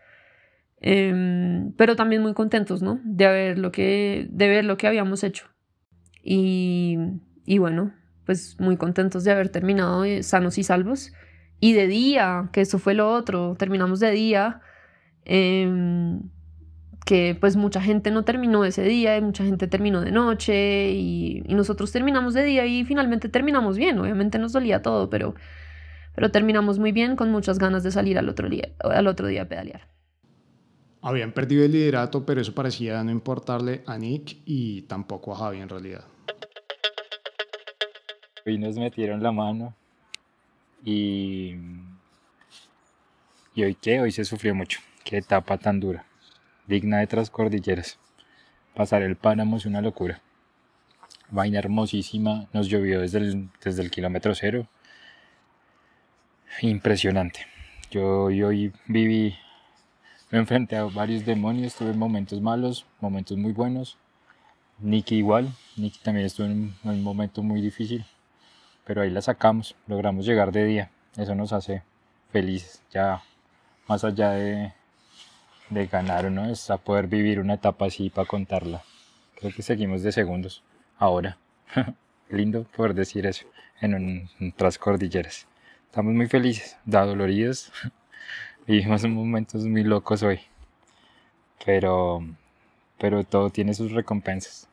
em, 0.81 1.71
pero 1.77 1.95
también 1.95 2.23
muy 2.23 2.33
contentos, 2.33 2.81
¿no? 2.81 2.99
De, 3.03 3.25
haber 3.27 3.59
lo 3.59 3.71
que, 3.71 4.27
de 4.31 4.47
ver 4.47 4.65
lo 4.65 4.75
que 4.75 4.87
habíamos 4.87 5.23
hecho. 5.23 5.45
Y, 6.23 6.97
y 7.45 7.59
bueno, 7.59 7.93
pues 8.25 8.59
muy 8.59 8.75
contentos 8.75 9.23
de 9.23 9.31
haber 9.31 9.49
terminado 9.49 10.03
eh, 10.03 10.23
sanos 10.23 10.57
y 10.57 10.63
salvos. 10.63 11.13
Y 11.59 11.73
de 11.73 11.85
día, 11.85 12.49
que 12.53 12.61
eso 12.61 12.79
fue 12.79 12.95
lo 12.95 13.11
otro, 13.11 13.55
terminamos 13.59 13.99
de 13.99 14.11
día. 14.11 14.61
Eh, 15.25 15.69
que 17.05 17.37
pues 17.39 17.55
mucha 17.55 17.81
gente 17.81 18.11
no 18.11 18.23
terminó 18.23 18.63
ese 18.65 18.83
día 18.83 19.17
y 19.17 19.21
mucha 19.21 19.43
gente 19.43 19.67
terminó 19.67 20.01
de 20.01 20.11
noche 20.11 20.91
y, 20.91 21.43
nosotros 21.49 21.91
terminamos 21.91 22.33
de 22.33 22.43
día 22.43 22.65
y 22.65 22.83
finalmente 22.85 23.29
terminamos 23.29 23.77
bien, 23.77 23.99
obviamente 23.99 24.39
nos 24.39 24.53
dolía 24.53 24.81
todo, 24.81 25.09
pero, 25.09 25.35
pero 26.15 26.31
terminamos 26.31 26.79
muy 26.79 26.91
bien 26.91 27.15
con 27.15 27.31
muchas 27.31 27.59
ganas 27.59 27.83
de 27.83 27.91
salir 27.91 28.17
al 28.17 28.29
otro 28.29 28.49
día, 28.49 28.69
al 28.79 29.07
otro 29.07 29.27
día 29.27 29.43
a 29.43 29.45
pedalear. 29.45 29.87
Habían 31.01 31.33
perdido 31.33 31.65
el 31.65 31.73
liderato, 31.73 32.25
pero 32.25 32.39
eso 32.41 32.53
parecía 32.53 33.03
no 33.03 33.11
importarle 33.11 33.83
a 33.85 33.97
Nick 33.97 34.37
y 34.45 34.83
tampoco 34.83 35.33
a 35.33 35.37
Javi 35.37 35.59
en 35.59 35.69
realidad. 35.69 36.05
Hoy 38.45 38.57
nos 38.57 38.75
metieron 38.77 39.21
la 39.21 39.31
mano 39.31 39.75
y... 40.83 41.55
¿Y 43.55 43.63
hoy 43.63 43.75
qué? 43.75 44.01
Hoy 44.01 44.11
se 44.11 44.25
sufrió 44.25 44.55
mucho. 44.55 44.79
Qué 45.03 45.17
etapa 45.17 45.57
tan 45.59 45.79
dura 45.79 46.03
digna 46.67 46.99
de 46.99 47.07
transcordilleras. 47.07 47.97
Pasar 48.75 49.01
el 49.03 49.15
páramo 49.15 49.57
es 49.57 49.65
una 49.65 49.81
locura. 49.81 50.21
Vaina 51.29 51.59
hermosísima, 51.59 52.47
nos 52.53 52.67
llovió 52.67 53.01
desde 53.01 53.19
el, 53.19 53.91
kilómetro 53.91 54.35
cero. 54.35 54.67
Impresionante. 56.61 57.45
Yo, 57.91 58.25
hoy 58.25 58.71
viví, 58.87 59.35
me 60.31 60.39
enfrenté 60.39 60.75
a 60.75 60.83
varios 60.85 61.25
demonios, 61.25 61.75
tuve 61.75 61.93
momentos 61.93 62.41
malos, 62.41 62.85
momentos 62.99 63.37
muy 63.37 63.51
buenos. 63.51 63.97
Nicky 64.79 65.15
igual, 65.15 65.49
Nicky 65.77 65.99
también 65.99 66.25
estuvo 66.25 66.47
en 66.47 66.73
un 66.83 67.03
momento 67.03 67.43
muy 67.43 67.61
difícil, 67.61 68.05
pero 68.85 69.01
ahí 69.01 69.09
la 69.09 69.21
sacamos, 69.21 69.75
logramos 69.87 70.25
llegar 70.25 70.51
de 70.51 70.65
día, 70.65 70.91
eso 71.15 71.35
nos 71.35 71.53
hace 71.53 71.83
felices, 72.31 72.81
ya 72.91 73.21
más 73.87 74.03
allá 74.03 74.31
de, 74.31 74.73
de 75.73 75.87
ganar, 75.87 76.31
¿no? 76.31 76.49
Es 76.49 76.69
a 76.69 76.77
poder 76.77 77.07
vivir 77.07 77.39
una 77.39 77.55
etapa 77.55 77.85
así 77.85 78.09
para 78.09 78.27
contarla. 78.27 78.83
Creo 79.35 79.51
que 79.53 79.61
seguimos 79.61 80.03
de 80.03 80.11
segundos 80.11 80.63
ahora. 80.97 81.37
Lindo 82.29 82.63
poder 82.63 82.93
decir 82.93 83.25
eso 83.25 83.45
en 83.81 83.95
un, 83.95 84.53
cordilleras. 84.79 85.47
Estamos 85.85 86.13
muy 86.13 86.27
felices, 86.27 86.77
da 86.85 87.05
doloridos. 87.05 87.71
Vivimos 88.67 89.05
momentos 89.05 89.65
muy 89.65 89.83
locos 89.83 90.23
hoy. 90.23 90.39
Pero, 91.65 92.25
pero 92.97 93.23
todo 93.23 93.49
tiene 93.49 93.73
sus 93.73 93.91
recompensas. 93.91 94.69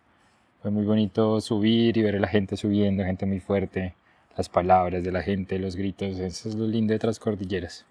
Fue 0.62 0.70
muy 0.70 0.84
bonito 0.84 1.40
subir 1.40 1.96
y 1.96 2.02
ver 2.02 2.16
a 2.16 2.20
la 2.20 2.28
gente 2.28 2.56
subiendo, 2.56 3.04
gente 3.04 3.26
muy 3.26 3.40
fuerte, 3.40 3.94
las 4.36 4.48
palabras 4.48 5.02
de 5.02 5.10
la 5.10 5.22
gente, 5.22 5.58
los 5.58 5.74
gritos, 5.74 6.18
eso 6.18 6.48
es 6.48 6.54
lo 6.54 6.66
lindo 6.66 6.92
de 6.92 6.98
Transcordilleras. 6.98 7.86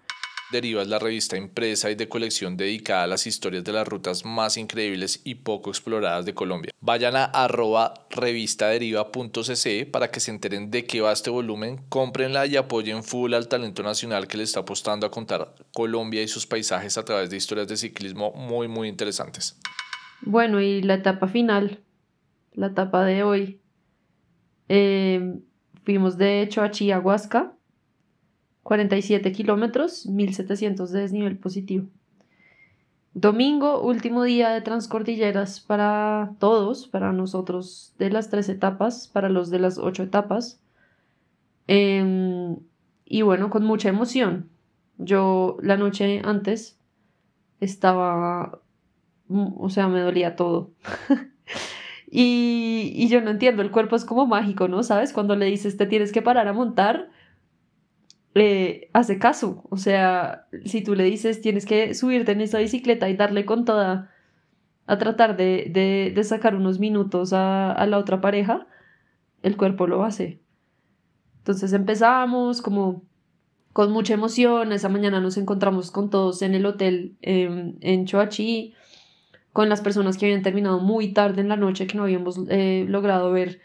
Deriva 0.50 0.82
es 0.82 0.88
la 0.88 0.98
revista 0.98 1.36
impresa 1.36 1.90
y 1.90 1.94
de 1.94 2.08
colección 2.08 2.56
dedicada 2.56 3.04
a 3.04 3.06
las 3.06 3.26
historias 3.26 3.62
de 3.62 3.72
las 3.72 3.86
rutas 3.86 4.24
más 4.24 4.56
increíbles 4.56 5.20
y 5.22 5.36
poco 5.36 5.70
exploradas 5.70 6.24
de 6.24 6.34
Colombia. 6.34 6.72
Vayan 6.80 7.14
a 7.14 7.24
arroba 7.24 7.94
revistaderiva.cc 8.10 9.86
para 9.86 10.10
que 10.10 10.18
se 10.18 10.32
enteren 10.32 10.70
de 10.72 10.86
qué 10.86 11.00
va 11.00 11.12
este 11.12 11.30
volumen, 11.30 11.80
cómprenla 11.88 12.46
y 12.46 12.56
apoyen 12.56 13.04
full 13.04 13.34
al 13.34 13.46
talento 13.46 13.84
nacional 13.84 14.26
que 14.26 14.38
le 14.38 14.42
está 14.42 14.60
apostando 14.60 15.06
a 15.06 15.10
contar 15.10 15.54
Colombia 15.72 16.22
y 16.22 16.28
sus 16.28 16.46
paisajes 16.46 16.98
a 16.98 17.04
través 17.04 17.30
de 17.30 17.36
historias 17.36 17.68
de 17.68 17.76
ciclismo 17.76 18.32
muy 18.32 18.66
muy 18.66 18.88
interesantes. 18.88 19.56
Bueno, 20.22 20.60
y 20.60 20.82
la 20.82 20.94
etapa 20.94 21.28
final, 21.28 21.80
la 22.54 22.68
etapa 22.68 23.04
de 23.04 23.22
hoy. 23.22 23.60
Eh, 24.68 25.40
fuimos 25.84 26.16
de 26.16 26.46
Choachí 26.48 26.90
a 26.90 26.98
Huasca 26.98 27.56
47 28.62 29.32
kilómetros, 29.32 30.06
1700 30.06 30.90
de 30.92 31.00
desnivel 31.00 31.38
positivo. 31.38 31.86
Domingo, 33.12 33.82
último 33.82 34.22
día 34.22 34.50
de 34.50 34.60
transcordilleras 34.60 35.60
para 35.60 36.32
todos, 36.38 36.86
para 36.86 37.12
nosotros 37.12 37.92
de 37.98 38.10
las 38.10 38.30
tres 38.30 38.48
etapas, 38.48 39.08
para 39.08 39.28
los 39.28 39.50
de 39.50 39.58
las 39.58 39.78
ocho 39.78 40.04
etapas. 40.04 40.60
Em, 41.66 42.56
y 43.04 43.22
bueno, 43.22 43.50
con 43.50 43.64
mucha 43.64 43.88
emoción. 43.88 44.48
Yo 44.98 45.56
la 45.62 45.76
noche 45.76 46.22
antes 46.24 46.78
estaba, 47.60 48.60
mm, 49.28 49.54
o 49.58 49.70
sea, 49.70 49.88
me 49.88 50.00
dolía 50.00 50.36
todo. 50.36 50.70
y, 52.10 52.92
y 52.94 53.08
yo 53.08 53.20
no 53.20 53.30
entiendo, 53.30 53.62
el 53.62 53.72
cuerpo 53.72 53.96
es 53.96 54.04
como 54.04 54.26
mágico, 54.26 54.68
¿no? 54.68 54.82
¿Sabes? 54.84 55.12
Cuando 55.12 55.34
le 55.36 55.46
dices 55.46 55.76
te 55.76 55.86
tienes 55.86 56.12
que 56.12 56.22
parar 56.22 56.46
a 56.48 56.52
montar 56.52 57.10
le 58.34 58.90
hace 58.92 59.18
caso. 59.18 59.64
O 59.70 59.76
sea, 59.76 60.46
si 60.64 60.82
tú 60.82 60.94
le 60.94 61.04
dices 61.04 61.40
tienes 61.40 61.66
que 61.66 61.94
subirte 61.94 62.32
en 62.32 62.40
esa 62.40 62.58
bicicleta 62.58 63.08
y 63.08 63.16
darle 63.16 63.44
con 63.44 63.64
toda 63.64 64.10
a 64.86 64.98
tratar 64.98 65.36
de, 65.36 66.10
de, 66.14 66.24
sacar 66.24 66.56
unos 66.56 66.80
minutos 66.80 67.32
a, 67.32 67.70
a, 67.72 67.86
la 67.86 67.98
otra 67.98 68.20
pareja, 68.20 68.66
el 69.42 69.56
cuerpo 69.56 69.86
lo 69.86 70.02
hace. 70.02 70.40
Entonces 71.38 71.72
empezamos 71.72 72.60
como 72.60 73.04
con 73.72 73.92
mucha 73.92 74.14
emoción. 74.14 74.72
Esa 74.72 74.88
mañana 74.88 75.20
nos 75.20 75.36
encontramos 75.36 75.90
con 75.90 76.10
todos 76.10 76.42
en 76.42 76.54
el 76.54 76.66
hotel 76.66 77.16
em, 77.22 77.76
en 77.80 78.06
Choachí, 78.06 78.74
con 79.52 79.68
las 79.68 79.80
personas 79.80 80.16
que 80.18 80.26
habían 80.26 80.42
terminado 80.42 80.80
muy 80.80 81.12
tarde 81.12 81.40
en 81.40 81.48
la 81.48 81.56
noche, 81.56 81.86
que 81.86 81.96
no 81.96 82.04
habíamos 82.04 82.40
eh, 82.48 82.84
logrado 82.88 83.30
ver 83.32 83.60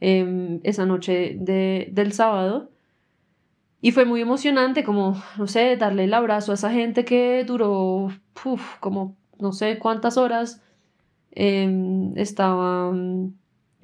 em, 0.00 0.60
esa 0.64 0.86
noche 0.86 1.36
de, 1.38 1.88
del 1.92 2.12
sábado. 2.12 2.70
Y 3.80 3.92
fue 3.92 4.04
muy 4.04 4.20
emocionante, 4.20 4.82
como, 4.84 5.22
no 5.38 5.46
sé, 5.46 5.76
darle 5.76 6.04
el 6.04 6.14
abrazo 6.14 6.52
a 6.52 6.54
esa 6.56 6.70
gente 6.72 7.04
que 7.04 7.44
duró, 7.44 8.08
como, 8.80 9.16
no 9.38 9.52
sé 9.52 9.78
cuántas 9.78 10.16
horas. 10.16 10.62
Em, 11.32 12.16
estaba 12.16 12.90
mm, 12.92 13.34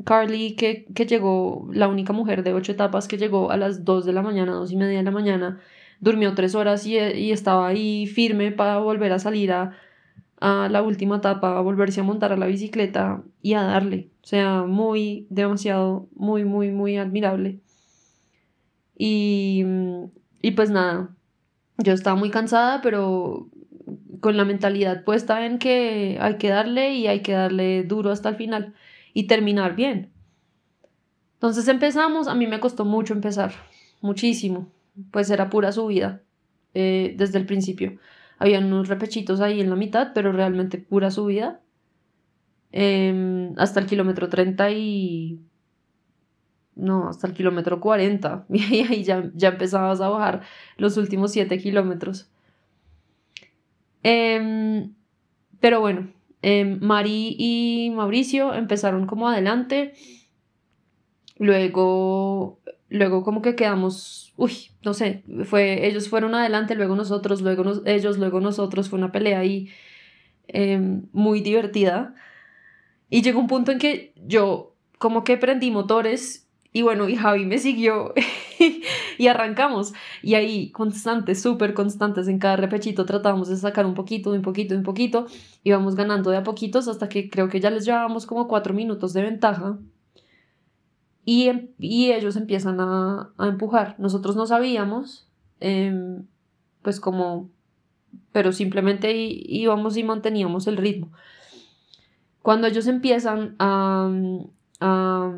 Carly, 0.05 0.57
que, 0.57 0.87
que, 0.95 1.07
llegó, 1.07 1.69
la 1.73 1.89
única 1.89 2.13
mujer 2.13 2.43
de 2.43 2.55
ocho 2.55 2.73
etapas 2.73 3.07
que 3.09 3.19
llegó 3.19 3.51
a 3.53 3.57
las 3.57 3.85
dos 3.85 4.05
de 4.05 4.13
la 4.13 4.23
mañana, 4.23 4.53
dos 4.53 4.73
y 4.73 4.77
media 4.77 4.99
de 4.99 5.05
la 5.05 5.11
mañana, 5.13 5.61
durmió 6.01 6.35
tres 6.35 6.55
horas 6.55 6.87
y, 6.87 6.99
y 6.99 7.33
estaba 7.33 7.69
ahí 7.69 8.07
firme 8.07 8.51
para 8.53 8.79
volver 8.79 9.13
a 9.13 9.19
salir 9.21 9.53
a, 9.53 9.77
a 10.41 10.69
la 10.69 10.83
última 10.83 11.17
etapa, 11.19 11.57
a 11.57 11.61
volverse 11.63 12.01
a 12.01 12.05
montar 12.05 12.33
a 12.33 12.37
la 12.37 12.47
bicicleta 12.47 13.23
y 13.43 13.55
a 13.55 13.63
darle. 13.63 14.11
O 14.23 14.27
sea, 14.27 14.65
muy, 14.65 15.27
demasiado, 15.31 16.09
muy, 16.15 16.45
muy, 16.45 16.71
muy 16.71 16.97
admirable. 16.97 17.61
Y, 18.97 19.65
y 20.43 20.51
pues 20.53 20.71
nada, 20.71 21.11
yo 21.79 21.93
estaba 21.93 22.17
muy 22.17 22.31
cansada, 22.31 22.81
pero 22.83 23.49
con 24.21 24.37
la 24.37 24.45
mentalidad 24.45 25.05
puesta 25.05 25.45
en 25.45 25.59
que 25.59 26.19
hay 26.21 26.39
que 26.39 26.49
darle 26.49 26.95
y 26.95 27.07
hay 27.07 27.21
que 27.21 27.33
darle 27.33 27.85
duro 27.85 28.11
hasta 28.11 28.29
el 28.31 28.37
final 28.37 28.75
y 29.13 29.27
terminar 29.27 29.77
bien. 29.77 30.11
Entonces 31.35 31.69
empezamos, 31.69 32.27
a 32.27 32.35
mí 32.35 32.47
me 32.47 32.61
costó 32.61 32.85
mucho 32.85 33.13
empezar, 33.13 33.53
muchísimo, 34.01 34.73
pues 35.11 35.29
era 35.29 35.51
pura 35.51 35.73
subida 35.73 36.23
eh, 36.73 37.15
desde 37.19 37.39
el 37.39 37.47
principio. 37.47 37.99
Había 38.39 38.61
unos 38.61 38.89
repechitos 38.89 39.41
ahí 39.41 39.61
en 39.61 39.71
la 39.71 39.77
mitad, 39.77 40.13
pero 40.15 40.33
realmente 40.33 40.79
pura 40.79 41.11
subida. 41.11 41.61
Em, 42.73 43.53
hasta 43.59 43.79
el 43.79 43.87
kilómetro 43.87 44.29
30 44.29 44.71
y 44.71 45.39
no, 46.77 47.09
hasta 47.09 47.27
el 47.27 47.35
kilómetro 47.35 47.81
40, 47.81 48.47
y 48.51 48.83
ahí 48.83 49.05
ya, 49.05 49.31
ya 49.35 49.51
empezabas 49.51 50.01
a 50.01 50.09
bajar 50.09 50.43
los 50.77 50.97
últimos 50.97 51.33
7 51.33 51.59
kilómetros. 51.59 52.31
Em, 54.03 54.95
pero 55.61 55.81
bueno, 55.81 56.09
eh, 56.43 56.65
Mari 56.65 57.37
y 57.39 57.91
Mauricio 57.95 58.55
empezaron 58.55 59.07
como 59.07 59.29
adelante, 59.29 59.95
luego, 61.39 62.61
luego 62.91 63.25
como 63.25 63.41
que 63.41 63.57
quedamos, 63.57 64.35
uy, 64.37 64.53
no 64.85 64.93
sé, 64.95 65.25
fue, 65.45 65.87
ellos 65.87 66.09
fueron 66.09 66.35
adelante, 66.35 66.75
luego 66.75 66.97
nosotros, 66.97 67.41
luego 67.41 67.65
ellos, 67.87 68.19
luego 68.19 68.41
nosotros, 68.41 68.91
fue 68.91 68.99
una 68.99 69.13
pelea 69.13 69.39
ahí 69.39 69.69
em, 70.49 71.07
muy 71.13 71.41
divertida. 71.41 72.15
Y 73.11 73.23
llegó 73.23 73.41
un 73.41 73.47
punto 73.47 73.73
en 73.73 73.79
que 73.79 74.13
yo 74.27 74.75
como 74.99 75.25
que 75.25 75.37
prendí 75.37 75.71
motores 75.71 76.44
y 76.77 76.83
bueno, 76.83 77.09
y 77.09 77.15
Javi 77.15 77.47
me 77.47 77.59
siguió 77.59 78.13
y 79.19 79.29
arrancamos. 79.29 79.93
Y 80.23 80.35
ahí, 80.35 80.73
constantes, 80.73 81.41
súper 81.41 81.73
constantes, 81.73 82.27
en 82.27 82.41
cada 82.41 82.57
repechito 82.57 83.07
tratábamos 83.07 83.47
de 83.49 83.57
sacar 83.57 83.87
un 83.87 83.95
poquito, 83.95 84.33
un 84.33 84.43
poquito, 84.43 84.75
un 84.75 84.83
poquito. 84.83 85.27
Íbamos 85.63 85.95
ganando 85.95 86.33
de 86.33 86.39
a 86.39 86.43
poquitos 86.43 86.89
hasta 86.89 87.09
que 87.09 87.31
creo 87.31 87.49
que 87.49 87.61
ya 87.61 87.71
les 87.71 87.85
llevábamos 87.85 88.27
como 88.27 88.49
cuatro 88.49 88.75
minutos 88.75 89.13
de 89.13 89.23
ventaja. 89.23 89.79
Y, 91.25 91.47
em, 91.47 91.69
y 91.79 92.11
ellos 92.11 92.35
empiezan 92.35 92.81
a, 92.81 93.33
a, 93.39 93.47
empujar. 93.47 93.95
Nosotros 94.01 94.35
no 94.35 94.45
sabíamos, 94.45 95.29
em, 95.61 96.27
pues 96.83 96.99
como, 96.99 97.51
pero 98.33 98.51
simplemente 98.51 99.13
íbamos 99.15 99.97
y 99.97 100.03
manteníamos 100.03 100.67
el 100.67 100.77
ritmo. 100.77 101.13
Cuando 102.43 102.67
ellos 102.67 102.89
empiezan 102.89 103.55
a, 103.61 104.11
a 104.81 105.31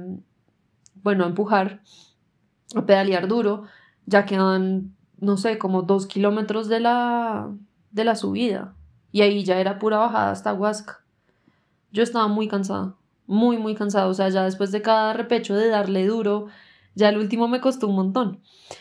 bueno, 1.06 1.22
a 1.22 1.28
empujar, 1.28 1.82
a 2.74 2.84
pedalear 2.84 3.28
duro, 3.28 3.62
ya 4.06 4.26
quedan, 4.26 4.92
no 5.20 5.36
sé, 5.36 5.56
como 5.56 5.82
dos 5.82 6.08
kilómetros 6.08 6.66
de 6.66 6.80
la, 6.80 7.48
de 7.92 8.04
la 8.04 8.16
subida. 8.16 8.74
Y 9.12 9.20
ahí 9.20 9.44
ya 9.44 9.60
era 9.60 9.78
pura 9.78 9.98
bajada 9.98 10.32
hasta 10.32 10.52
Huasca. 10.52 11.04
Yo 11.92 12.02
estaba 12.02 12.26
muy 12.26 12.48
cansada, 12.48 12.96
muy, 13.28 13.56
muy 13.56 13.76
cansada. 13.76 14.08
O 14.08 14.14
sea, 14.14 14.30
ya 14.30 14.42
después 14.42 14.72
de 14.72 14.82
cada 14.82 15.12
repecho 15.12 15.54
de 15.54 15.68
darle 15.68 16.08
duro, 16.08 16.48
ya 16.96 17.08
el 17.10 17.18
último 17.18 17.46
me 17.46 17.60
costó 17.60 17.86
un 17.86 17.94
montón. 17.94 18.40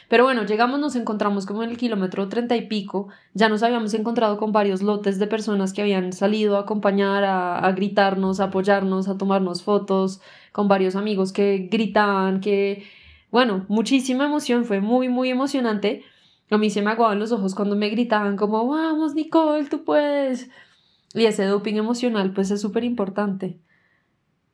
Pero 0.10 0.24
bueno, 0.24 0.46
llegamos, 0.46 0.80
nos 0.80 0.96
encontramos 0.96 1.46
como 1.46 1.62
en 1.62 1.70
el 1.70 1.78
kilómetro 1.78 2.28
treinta 2.28 2.56
y 2.56 2.68
pico. 2.68 3.10
Ya 3.36 3.50
nos 3.50 3.62
habíamos 3.62 3.94
encontrado 3.94 4.38
con 4.38 4.52
varios 4.52 4.82
lotes 4.82 5.20
de 5.20 5.28
personas 5.28 5.74
que 5.74 5.84
habían 5.84 6.12
salido 6.12 6.58
a 6.58 6.62
acompañar, 6.62 7.24
a, 7.24 7.60
a 7.60 7.72
gritarnos, 7.74 8.40
a 8.40 8.46
apoyarnos, 8.46 9.08
a 9.10 9.16
tomarnos 9.16 9.62
fotos 9.62 10.22
con 10.56 10.70
varios 10.70 10.96
amigos 10.96 11.34
que 11.34 11.68
gritaban, 11.70 12.40
que, 12.40 12.86
bueno, 13.30 13.66
muchísima 13.68 14.26
emoción, 14.26 14.64
fue 14.64 14.80
muy, 14.80 15.10
muy 15.10 15.30
emocionante. 15.30 16.06
A 16.50 16.58
mí 16.58 16.70
se 16.70 16.82
me 16.82 16.92
aguaban 16.92 17.20
los 17.20 17.34
ojos 17.34 17.54
cuando 17.54 17.76
me 17.76 17.90
gritaban 17.90 18.38
como, 18.38 18.66
vamos 18.66 19.16
Nicole, 19.16 19.66
tú 19.66 19.84
puedes. 19.84 20.50
Y 21.14 21.26
ese 21.26 21.44
doping 21.44 21.76
emocional 21.76 22.32
pues 22.32 22.52
es 22.52 22.62
súper 22.62 22.86
importante. 22.86 23.60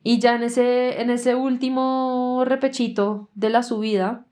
Y 0.02 0.18
ya 0.18 0.34
en 0.34 0.42
ese, 0.42 1.00
en 1.04 1.12
ese 1.12 1.36
último 1.36 2.46
repechito 2.48 3.30
de 3.36 3.52
la 3.52 3.62
subida, 3.62 4.26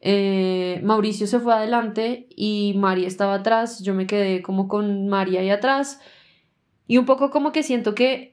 eh, 0.00 0.78
Mauricio 0.84 1.26
se 1.26 1.40
fue 1.40 1.54
adelante 1.54 2.26
y 2.36 2.74
María 2.76 3.06
estaba 3.06 3.36
atrás, 3.36 3.82
yo 3.82 3.94
me 3.94 4.06
quedé 4.06 4.42
como 4.42 4.68
con 4.68 5.08
María 5.08 5.40
ahí 5.40 5.48
atrás 5.48 6.02
y 6.86 6.98
un 6.98 7.06
poco 7.06 7.30
como 7.30 7.50
que 7.50 7.62
siento 7.62 7.94
que 7.94 8.31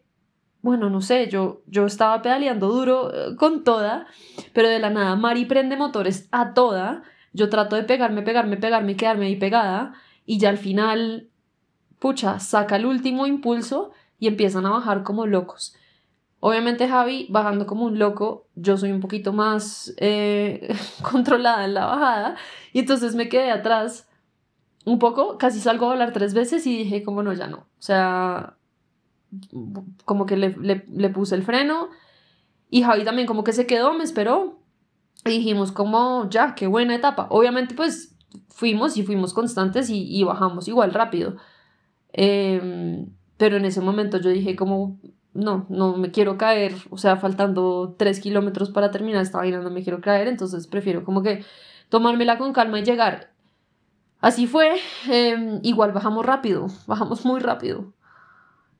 bueno, 0.61 0.89
no 0.89 1.01
sé, 1.01 1.29
yo, 1.29 1.61
yo 1.67 1.85
estaba 1.85 2.21
pedaleando 2.21 2.67
duro 2.67 3.13
eh, 3.13 3.35
con 3.37 3.63
toda, 3.63 4.07
pero 4.53 4.67
de 4.67 4.79
la 4.79 4.89
nada 4.89 5.15
Mari 5.15 5.45
prende 5.45 5.77
motores 5.77 6.27
a 6.31 6.53
toda, 6.53 7.03
yo 7.31 7.49
trato 7.49 7.75
de 7.75 7.83
pegarme, 7.83 8.23
pegarme, 8.23 8.57
pegarme 8.57 8.91
y 8.91 8.95
quedarme 8.95 9.25
ahí 9.27 9.35
pegada, 9.37 9.93
y 10.25 10.37
ya 10.37 10.49
al 10.49 10.57
final, 10.57 11.29
pucha, 11.99 12.39
saca 12.39 12.75
el 12.75 12.85
último 12.85 13.25
impulso 13.25 13.91
y 14.19 14.27
empiezan 14.27 14.65
a 14.65 14.71
bajar 14.71 15.03
como 15.03 15.25
locos. 15.25 15.75
Obviamente 16.41 16.87
Javi 16.87 17.27
bajando 17.29 17.65
como 17.65 17.85
un 17.85 17.99
loco, 17.99 18.47
yo 18.55 18.77
soy 18.77 18.91
un 18.91 19.01
poquito 19.01 19.33
más 19.33 19.93
eh, 19.97 20.73
controlada 21.09 21.63
en 21.65 21.73
la 21.73 21.85
bajada, 21.85 22.35
y 22.73 22.79
entonces 22.79 23.15
me 23.15 23.29
quedé 23.29 23.51
atrás 23.51 24.09
un 24.85 24.99
poco, 24.99 25.37
casi 25.37 25.61
salgo 25.61 25.85
a 25.85 25.89
volar 25.89 26.11
tres 26.11 26.33
veces 26.33 26.67
y 26.67 26.77
dije 26.77 27.03
como 27.03 27.23
no, 27.23 27.31
ya 27.31 27.47
no, 27.47 27.57
o 27.59 27.81
sea, 27.81 28.57
como 30.05 30.25
que 30.25 30.37
le, 30.37 30.55
le, 30.87 31.09
puse 31.09 31.35
el 31.35 31.43
freno 31.43 31.89
y 32.69 32.83
Javi 32.83 33.03
también 33.03 33.27
como 33.27 33.43
que 33.43 33.53
se 33.53 33.67
quedó, 33.67 33.93
me 33.93 34.03
esperó 34.03 34.59
y 35.25 35.29
dijimos 35.29 35.71
como 35.71 36.29
ya, 36.29 36.55
qué 36.55 36.67
buena 36.67 36.95
etapa. 36.95 37.27
Obviamente 37.29 37.75
pues 37.75 38.15
fuimos 38.49 38.97
y 38.97 39.03
fuimos 39.03 39.33
constantes 39.33 39.89
y, 39.89 40.23
bajamos 40.23 40.67
igual 40.67 40.93
rápido. 40.93 41.35
Em, 42.13 43.07
pero 43.37 43.57
en 43.57 43.65
ese 43.65 43.81
momento 43.81 44.19
yo 44.19 44.29
dije 44.29 44.55
como, 44.55 44.99
no, 45.33 45.65
no 45.69 45.97
me 45.97 46.11
quiero 46.11 46.37
caer, 46.37 46.75
o 46.89 46.97
sea, 46.97 47.17
faltando 47.17 47.95
tres 47.97 48.19
kilómetros 48.19 48.71
para 48.71 48.91
terminar 48.91 49.21
esta 49.21 49.37
vaina, 49.37 49.61
no 49.61 49.69
me 49.69 49.83
quiero 49.83 50.01
caer, 50.01 50.27
entonces 50.27 50.67
prefiero 50.67 51.03
como 51.03 51.23
que 51.23 51.43
tomármela 51.89 52.37
con 52.37 52.53
calma 52.53 52.79
y 52.79 52.83
llegar. 52.83 53.31
Así 54.21 54.47
fue, 54.47 54.79
em, 55.07 55.59
igual 55.63 55.93
bajamos 55.93 56.25
rápido, 56.25 56.67
bajamos 56.87 57.25
muy 57.25 57.39
rápido. 57.39 57.93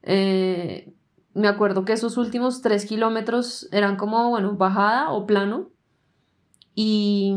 Eh, 0.04 0.94
me 1.34 1.48
acuerdo 1.48 1.86
que 1.86 1.94
esos 1.94 2.18
últimos 2.18 2.62
tres 2.62 2.86
kilómetros 2.86 3.70
eran 3.72 3.96
como, 3.98 4.30
bueno, 4.30 4.56
bajada 4.56 5.12
o 5.12 5.26
plano. 5.26 5.70
Y, 6.76 7.34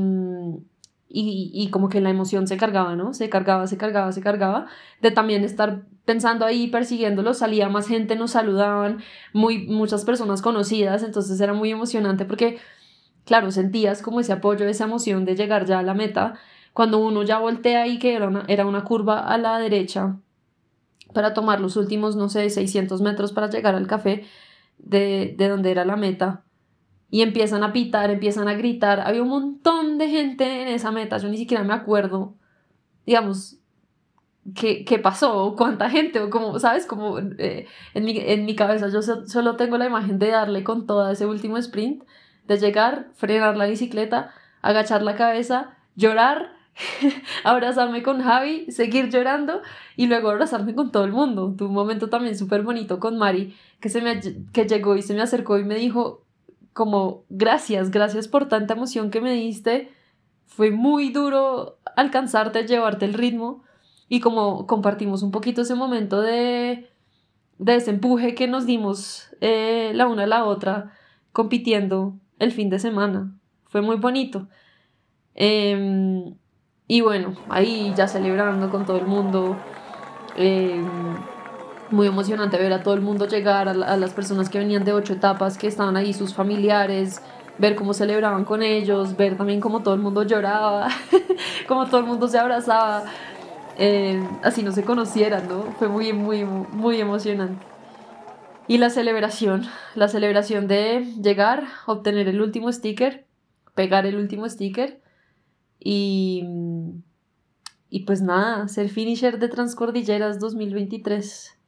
y, 1.09 1.51
y, 1.53 1.71
como 1.71 1.89
que 1.89 2.01
la 2.01 2.11
emoción 2.11 2.47
se 2.47 2.57
cargaba, 2.57 2.97
¿no? 2.97 3.13
Se 3.13 3.29
cargaba, 3.29 3.67
se 3.67 3.77
cargaba, 3.77 4.13
se 4.13 4.21
cargaba. 4.21 4.67
De 5.01 5.11
también 5.11 5.45
estar 5.45 5.83
pensando 6.05 6.45
ahí, 6.45 6.69
persiguiéndolo, 6.69 7.35
salía 7.35 7.69
más 7.69 7.87
gente, 7.89 8.17
nos 8.17 8.33
saludaban, 8.33 9.03
muy, 9.33 9.67
muchas 9.67 10.05
personas 10.05 10.43
conocidas, 10.43 11.03
entonces 11.03 11.41
era 11.41 11.55
muy 11.55 11.71
emocionante 11.71 12.25
porque, 12.25 12.59
claro, 13.25 13.51
sentías 13.51 14.03
como 14.03 14.21
ese 14.21 14.33
apoyo, 14.33 14.67
esa 14.67 14.85
emoción 14.85 15.25
de 15.25 15.37
llegar 15.37 15.67
ya 15.67 15.79
a 15.81 15.83
la 15.83 15.95
meta. 15.95 16.35
Cuando 16.73 16.99
uno 16.99 17.23
ya 17.23 17.39
voltea 17.39 17.87
y 17.87 17.99
que 17.99 18.15
era 18.15 18.29
una, 18.29 18.45
era 18.49 18.67
una 18.67 18.85
curva 18.85 19.21
a 19.21 19.37
la 19.39 19.59
derecha, 19.59 20.17
para 21.13 21.35
tomar 21.35 21.61
los 21.61 21.77
últimos, 21.77 22.17
no 22.17 22.29
sé, 22.29 22.49
600 22.51 23.01
metros 23.01 23.33
para 23.33 23.51
llegar 23.51 23.75
al 23.75 23.87
café 23.87 24.25
de, 24.79 25.35
de 25.37 25.49
donde 25.49 25.71
era 25.71 25.85
la 25.85 25.97
meta. 25.97 26.45
Y 27.11 27.23
empiezan 27.23 27.63
a 27.63 27.73
pitar, 27.73 28.11
empiezan 28.11 28.49
a 28.49 28.55
gritar. 28.55 29.01
Había 29.01 29.23
un 29.23 29.29
montón 29.29 29.99
de 29.99 30.09
gente 30.09 30.63
en 30.63 30.69
esa 30.69 30.91
meta. 30.91 31.19
Yo 31.19 31.29
ni 31.29 31.37
siquiera 31.37 31.63
me 31.63 31.75
acuerdo, 31.75 32.35
digamos, 33.05 33.59
qué, 34.55 34.85
qué 34.85 34.99
pasó, 34.99 35.55
cuánta 35.57 35.91
gente, 35.91 36.21
o 36.21 36.31
como, 36.31 36.59
¿sabes? 36.59 36.87
Como 36.87 37.19
eh, 37.19 37.67
en, 37.95 38.05
mi, 38.05 38.17
en 38.19 38.45
mi 38.45 38.57
cabeza 38.57 38.89
yo 38.89 39.03
solo 39.03 39.57
tengo 39.57 39.79
la 39.79 39.87
imagen 39.87 40.19
de 40.19 40.29
darle 40.29 40.65
con 40.65 40.87
todo 40.87 41.11
ese 41.11 41.27
último 41.27 41.59
sprint, 41.59 42.03
de 42.47 42.59
llegar, 42.59 43.11
frenar 43.15 43.57
la 43.57 43.67
bicicleta, 43.67 44.33
agachar 44.63 45.03
la 45.03 45.17
cabeza, 45.17 45.77
llorar 45.95 46.53
abrazarme 47.45 48.03
con 48.03 48.23
Javi, 48.23 48.71
seguir 48.71 49.11
llorando 49.11 49.61
y 49.97 50.07
luego 50.07 50.31
abrazarme 50.31 50.75
con 50.75 50.91
todo 50.93 51.05
el 51.05 51.13
mundo. 51.13 51.55
Tuve 51.57 51.69
un 51.69 51.75
momento 51.75 52.09
también 52.09 52.37
súper 52.37 52.63
bonito 52.63 52.99
con 52.99 53.19
Mari, 53.19 53.55
que, 53.81 53.89
se 53.89 54.01
me, 54.01 54.21
que 54.53 54.67
llegó 54.67 54.97
y 54.97 55.03
se 55.03 55.15
me 55.15 55.23
acercó 55.23 55.59
y 55.59 55.65
me 55.65 55.77
dijo 55.77 56.25
como 56.73 57.25
gracias, 57.29 57.91
gracias 57.91 58.29
por 58.29 58.49
tanta 58.49 58.75
emoción 58.75 59.11
que 59.11 59.21
me 59.21 59.33
diste. 59.33 59.91
Fue 60.47 60.71
muy 60.71 61.11
duro 61.11 61.79
alcanzarte, 61.97 62.67
llevarte 62.67 63.05
el 63.05 63.15
ritmo 63.15 63.63
y 64.09 64.21
como 64.21 64.67
compartimos 64.67 65.23
un 65.23 65.31
poquito 65.31 65.63
ese 65.63 65.75
momento 65.75 66.21
de, 66.21 66.91
de 67.59 67.77
ese 67.77 67.91
empuje 67.91 68.35
que 68.35 68.49
nos 68.49 68.67
dimos 68.67 69.31
eh, 69.41 69.93
la 69.95 70.07
una 70.07 70.25
a 70.25 70.27
la 70.27 70.45
otra 70.45 70.93
compitiendo 71.33 72.19
el 72.39 72.53
fin 72.53 72.71
de 72.71 72.79
semana. 72.79 73.35
Fue 73.67 73.81
muy 73.81 73.97
bonito. 73.97 74.49
Eh, 75.35 76.35
y 76.93 77.01
bueno, 77.01 77.33
ahí 77.49 77.95
ya 77.97 78.07
celebrando 78.07 78.69
con 78.69 78.85
todo 78.85 78.99
el 78.99 79.07
mundo. 79.07 79.57
Eh, 80.37 80.79
muy 81.91 82.07
emocionante 82.07 82.59
ver 82.59 82.71
a 82.75 82.83
todo 82.83 82.93
el 82.93 83.01
mundo 83.01 83.27
llegar, 83.27 83.67
a, 83.67 83.73
las 83.73 84.13
personas 84.13 84.51
que 84.51 84.59
venían 84.59 84.85
de 84.85 84.93
ocho 84.93 85.15
etapas, 85.15 85.57
que 85.57 85.69
estaban 85.69 85.97
ahí, 85.97 86.13
sus 86.13 86.35
familiares, 86.35 87.23
ver 87.57 87.77
cómo 87.77 87.95
celebraban 87.95 88.45
con 88.45 88.63
ellos, 88.63 89.17
ver 89.17 89.39
también 89.39 89.59
cómo 89.59 89.83
todo 89.83 89.95
el 89.95 90.03
mundo 90.03 90.25
lloraba, 90.25 90.89
cómo 91.67 91.87
todo 91.87 92.01
el 92.01 92.07
mundo 92.07 92.29
se 92.29 92.39
abrazaba, 92.39 93.05
eh, 93.79 94.23
así 94.43 94.63
no 94.63 94.73
se 94.73 94.85
conocieran, 94.85 95.49
¿no? 95.49 95.63
Fue 95.79 95.89
muy, 95.89 96.13
muy, 96.13 96.45
muy 96.45 97.01
emocionante. 97.01 97.65
Y 98.69 98.77
la 98.77 98.91
celebración, 98.91 99.67
la 99.95 100.09
celebración 100.09 100.69
de 100.69 101.07
llegar, 101.23 101.65
obtener 101.87 102.29
el 102.29 102.43
último 102.43 102.71
sticker, 102.71 103.25
pegar 103.75 104.05
el 104.05 104.17
último 104.17 104.47
sticker 104.47 105.02
y, 105.85 106.45
y 107.91 108.01
pues 108.01 108.23
nada, 108.23 108.69
ser 108.69 108.89
finisher 108.89 109.39
de 109.39 109.49
Transcordilleras 109.49 110.39
2023. 110.39 111.59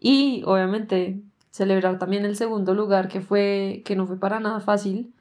Y 0.00 0.42
obviamente 0.46 1.20
celebrar 1.50 1.98
también 1.98 2.24
el 2.24 2.36
segundo 2.36 2.74
lugar 2.74 3.08
que 3.08 3.20
fue 3.20 3.82
que 3.84 3.96
no 3.96 4.06
fue 4.06 4.18
para 4.18 4.40
nada 4.40 4.60
fácil. 4.60 5.12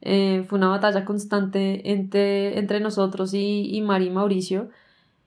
Eh, 0.00 0.44
fue 0.48 0.58
una 0.58 0.68
batalla 0.68 1.04
constante 1.04 1.92
entre, 1.92 2.58
entre 2.58 2.80
nosotros 2.80 3.34
y, 3.34 3.74
y 3.74 3.82
Mari 3.82 4.06
y 4.06 4.10
Mauricio. 4.10 4.70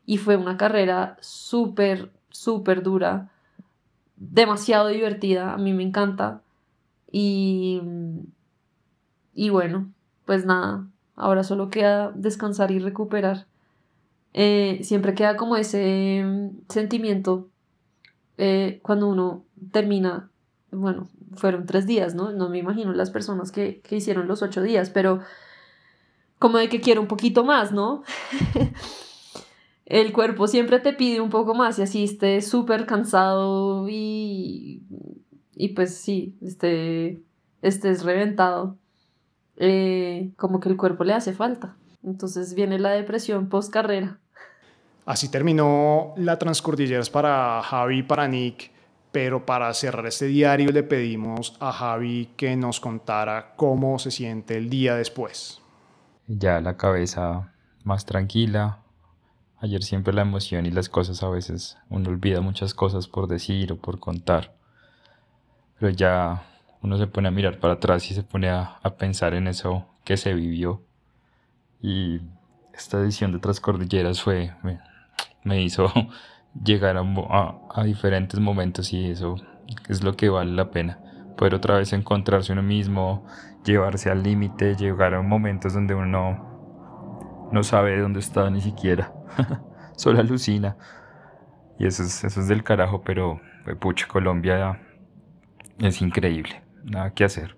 Y 0.05 0.17
fue 0.17 0.37
una 0.37 0.57
carrera 0.57 1.17
súper, 1.21 2.11
súper 2.29 2.83
dura. 2.83 3.31
Demasiado 4.17 4.87
divertida. 4.87 5.53
A 5.53 5.57
mí 5.57 5.73
me 5.73 5.83
encanta. 5.83 6.41
Y, 7.11 7.81
y 9.33 9.49
bueno, 9.49 9.91
pues 10.25 10.45
nada, 10.45 10.87
ahora 11.15 11.43
solo 11.43 11.69
queda 11.69 12.11
descansar 12.15 12.71
y 12.71 12.79
recuperar. 12.79 13.47
Eh, 14.33 14.79
siempre 14.83 15.15
queda 15.15 15.37
como 15.37 15.55
ese 15.55 16.23
mm, 16.25 16.49
sentimiento 16.69 17.49
eh, 18.37 18.79
cuando 18.83 19.07
uno 19.07 19.45
termina, 19.71 20.29
bueno, 20.71 21.07
fueron 21.35 21.65
tres 21.65 21.87
días, 21.87 22.15
¿no? 22.15 22.31
No 22.31 22.49
me 22.49 22.57
imagino 22.57 22.93
las 22.93 23.09
personas 23.09 23.51
que, 23.51 23.81
que 23.81 23.95
hicieron 23.95 24.27
los 24.27 24.41
ocho 24.41 24.61
días, 24.61 24.89
pero 24.89 25.21
como 26.39 26.57
de 26.57 26.69
que 26.69 26.81
quiero 26.81 27.01
un 27.01 27.07
poquito 27.07 27.45
más, 27.45 27.71
¿no? 27.71 28.03
el 29.85 30.11
cuerpo 30.13 30.47
siempre 30.47 30.79
te 30.79 30.93
pide 30.93 31.21
un 31.21 31.29
poco 31.29 31.53
más 31.53 31.79
y 31.79 31.83
así 31.83 32.03
estés 32.03 32.47
súper 32.47 32.85
cansado 32.85 33.87
y, 33.87 34.83
y 35.55 35.69
pues 35.69 35.95
sí, 35.95 36.35
este, 36.41 37.21
estés 37.61 38.03
reventado. 38.03 38.77
Eh, 39.57 40.31
como 40.35 40.59
que 40.59 40.69
el 40.69 40.77
cuerpo 40.77 41.03
le 41.03 41.13
hace 41.13 41.33
falta. 41.33 41.75
Entonces 42.03 42.53
viene 42.53 42.77
la 42.79 42.91
depresión 42.91 43.49
post 43.49 43.71
carrera. 43.71 44.19
Así 45.05 45.29
terminó 45.29 46.13
la 46.17 46.37
Transcordilleras 46.37 47.09
para 47.09 47.61
Javi 47.61 47.99
y 47.99 48.03
para 48.03 48.27
Nick, 48.27 48.71
pero 49.11 49.45
para 49.45 49.73
cerrar 49.73 50.07
este 50.07 50.25
diario 50.25 50.71
le 50.71 50.83
pedimos 50.83 51.55
a 51.59 51.71
Javi 51.71 52.31
que 52.35 52.55
nos 52.55 52.79
contara 52.79 53.53
cómo 53.55 53.99
se 53.99 54.11
siente 54.11 54.57
el 54.57 54.69
día 54.69 54.95
después. 54.95 55.61
Ya 56.27 56.59
la 56.59 56.75
cabeza 56.75 57.53
más 57.83 58.05
tranquila. 58.05 58.79
Ayer 59.59 59.83
siempre 59.83 60.13
la 60.13 60.23
emoción 60.23 60.65
y 60.65 60.71
las 60.71 60.89
cosas 60.89 61.23
a 61.23 61.29
veces 61.29 61.77
uno 61.89 62.09
olvida 62.09 62.41
muchas 62.41 62.73
cosas 62.73 63.07
por 63.07 63.27
decir 63.27 63.71
o 63.71 63.77
por 63.77 63.99
contar. 63.99 64.55
Pero 65.79 65.91
ya 65.91 66.43
uno 66.85 66.97
se 66.97 67.07
pone 67.07 67.27
a 67.27 67.31
mirar 67.31 67.59
para 67.59 67.73
atrás 67.73 68.09
y 68.11 68.13
se 68.13 68.21
pone 68.21 68.49
a, 68.49 68.79
pensar 68.97 69.33
en 69.33 69.47
eso 69.47 69.87
que 70.03 70.17
se 70.17 70.33
vivió. 70.35 70.83
Y 71.81 72.21
esta 72.73 72.99
edición 72.99 73.31
de 73.31 73.39
Transcordilleras 73.39 74.21
fue, 74.21 74.53
me, 75.43 75.63
hizo 75.63 75.91
llegar 76.63 76.95
a, 76.97 77.03
a, 77.73 77.83
diferentes 77.83 78.39
momentos 78.39 78.93
y 78.93 79.09
eso 79.09 79.35
es 79.89 80.03
lo 80.03 80.15
que 80.15 80.29
vale 80.29 80.51
la 80.51 80.69
pena. 80.69 80.99
Poder 81.35 81.55
otra 81.55 81.77
vez 81.77 81.91
encontrarse 81.91 82.53
uno 82.53 82.61
mismo, 82.61 83.25
llevarse 83.65 84.11
al 84.11 84.21
límite, 84.21 84.75
llegar 84.75 85.15
a 85.15 85.21
momentos 85.23 85.73
donde 85.73 85.95
uno 85.95 87.49
no 87.51 87.63
sabe 87.63 87.99
dónde 87.99 88.19
está 88.19 88.49
ni 88.51 88.61
siquiera. 88.61 89.11
Solo 89.97 90.19
alucina. 90.19 90.77
Y 91.79 91.87
eso 91.87 92.03
es, 92.03 92.23
eso 92.23 92.41
es 92.41 92.47
del 92.47 92.63
carajo, 92.63 93.01
pero 93.01 93.41
pucha, 93.79 94.07
Colombia 94.07 94.79
es 95.79 96.01
increíble 96.01 96.64
nada 96.85 97.13
que 97.13 97.23
hacer. 97.23 97.57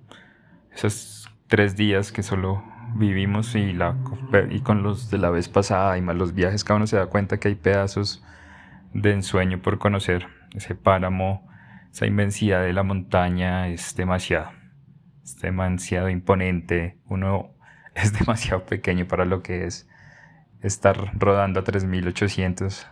Esos 0.73 1.29
tres 1.47 1.75
días 1.75 2.11
que 2.11 2.23
solo 2.23 2.63
vivimos 2.95 3.55
y, 3.55 3.73
la, 3.73 3.95
y 4.49 4.61
con 4.61 4.83
los 4.83 5.09
de 5.11 5.17
la 5.17 5.29
vez 5.29 5.49
pasada 5.49 5.97
y 5.97 6.01
más 6.01 6.15
los 6.15 6.33
viajes, 6.33 6.63
cada 6.63 6.77
uno 6.77 6.87
se 6.87 6.97
da 6.97 7.07
cuenta 7.07 7.37
que 7.37 7.49
hay 7.49 7.55
pedazos 7.55 8.23
de 8.93 9.13
ensueño 9.13 9.61
por 9.61 9.77
conocer. 9.77 10.27
Ese 10.53 10.75
páramo, 10.75 11.47
esa 11.91 12.05
inmensidad 12.05 12.63
de 12.63 12.73
la 12.73 12.83
montaña 12.83 13.67
es 13.67 13.95
demasiado, 13.95 14.51
es 15.23 15.37
demasiado 15.39 16.09
imponente. 16.09 16.97
Uno 17.05 17.55
es 17.95 18.13
demasiado 18.13 18.65
pequeño 18.65 19.07
para 19.07 19.25
lo 19.25 19.43
que 19.43 19.65
es 19.65 19.87
estar 20.61 20.97
rodando 21.19 21.59
a 21.59 21.63
3800 21.63 22.87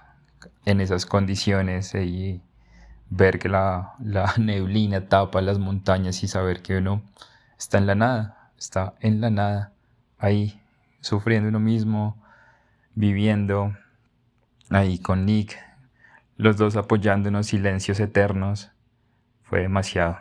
en 0.66 0.82
esas 0.82 1.06
condiciones 1.06 1.94
y 1.96 2.42
ver 3.10 3.40
que 3.40 3.50
la, 3.50 3.94
neblina 4.38 5.08
tapa 5.08 5.42
las 5.42 5.60
montañas 5.60 6.24
y 6.24 6.28
saber 6.28 6.62
que 6.62 6.78
uno 6.78 7.04
está 7.58 7.78
en 7.78 7.88
la 7.88 7.96
nada, 7.96 8.52
está 8.58 8.96
en 9.00 9.22
la 9.22 9.30
nada, 9.30 9.74
ahí 10.18 10.62
sufriendo 11.02 11.50
uno 11.50 11.60
mismo, 11.60 12.18
viviendo, 12.96 13.76
ahí 14.70 15.00
con 15.00 15.26
Nick, 15.26 15.58
los 16.38 16.58
dos 16.58 16.76
apoyándonos, 16.76 17.48
silencios 17.48 18.00
eternos, 18.00 18.72
fue 19.44 19.62
demasiado. 19.62 20.18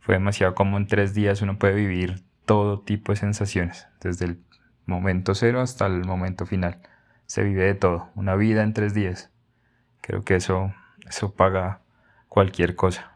Fue 0.00 0.14
demasiado 0.14 0.54
como 0.54 0.76
en 0.78 0.86
tres 0.86 1.14
días 1.14 1.42
uno 1.42 1.58
puede 1.58 1.74
vivir 1.74 2.24
todo 2.46 2.80
tipo 2.80 3.12
de 3.12 3.16
sensaciones, 3.16 3.86
desde 4.00 4.24
el 4.24 4.42
momento 4.86 5.34
cero 5.34 5.60
hasta 5.60 5.86
el 5.86 6.04
momento 6.04 6.46
final. 6.46 6.78
se 7.26 7.44
vive 7.44 7.64
de 7.64 7.74
todo, 7.74 8.10
una 8.16 8.34
vida 8.34 8.62
en 8.62 8.72
tres 8.72 8.92
días. 8.92 9.30
Creo 10.00 10.22
que 10.22 10.36
eso, 10.36 10.72
eso 11.08 11.32
paga 11.32 11.80
cualquier 12.28 12.76
cosa. 12.76 13.12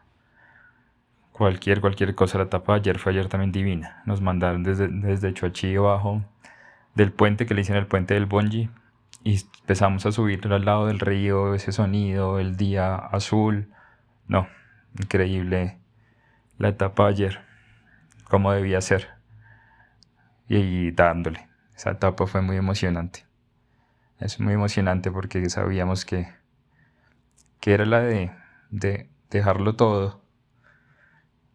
Cualquier, 1.31 1.81
cualquier 1.81 2.15
cosa. 2.15 2.37
La 2.37 2.45
etapa 2.45 2.73
de 2.73 2.79
ayer 2.79 2.99
fue 2.99 3.11
ayer 3.11 3.27
también 3.27 3.51
divina. 3.51 4.01
Nos 4.05 4.21
mandaron 4.21 4.63
desde, 4.63 4.87
desde 4.87 5.33
abajo 5.77 6.23
del 6.93 7.11
puente 7.11 7.45
que 7.45 7.53
le 7.53 7.61
hicieron 7.61 7.83
el 7.83 7.87
puente 7.87 8.13
del 8.13 8.25
Bonji 8.25 8.69
y 9.23 9.41
empezamos 9.61 10.05
a 10.05 10.11
subir 10.11 10.47
al 10.47 10.65
lado 10.65 10.87
del 10.87 10.99
río, 10.99 11.55
ese 11.55 11.71
sonido, 11.71 12.39
el 12.39 12.55
día 12.57 12.95
azul. 12.95 13.69
No, 14.27 14.47
increíble 14.97 15.79
la 16.57 16.69
etapa 16.69 17.07
ayer, 17.07 17.41
como 18.25 18.51
debía 18.51 18.81
ser. 18.81 19.09
Y, 20.47 20.91
dándole. 20.91 21.47
Esa 21.75 21.91
etapa 21.91 22.27
fue 22.27 22.41
muy 22.41 22.55
emocionante. 22.55 23.25
Es 24.19 24.39
muy 24.39 24.53
emocionante 24.53 25.11
porque 25.11 25.49
sabíamos 25.49 26.05
que, 26.05 26.31
que 27.65 27.73
era 27.73 27.87
la 27.87 27.99
de, 28.01 28.31
de 28.69 29.09
dejarlo 29.31 29.75
todo 29.75 30.21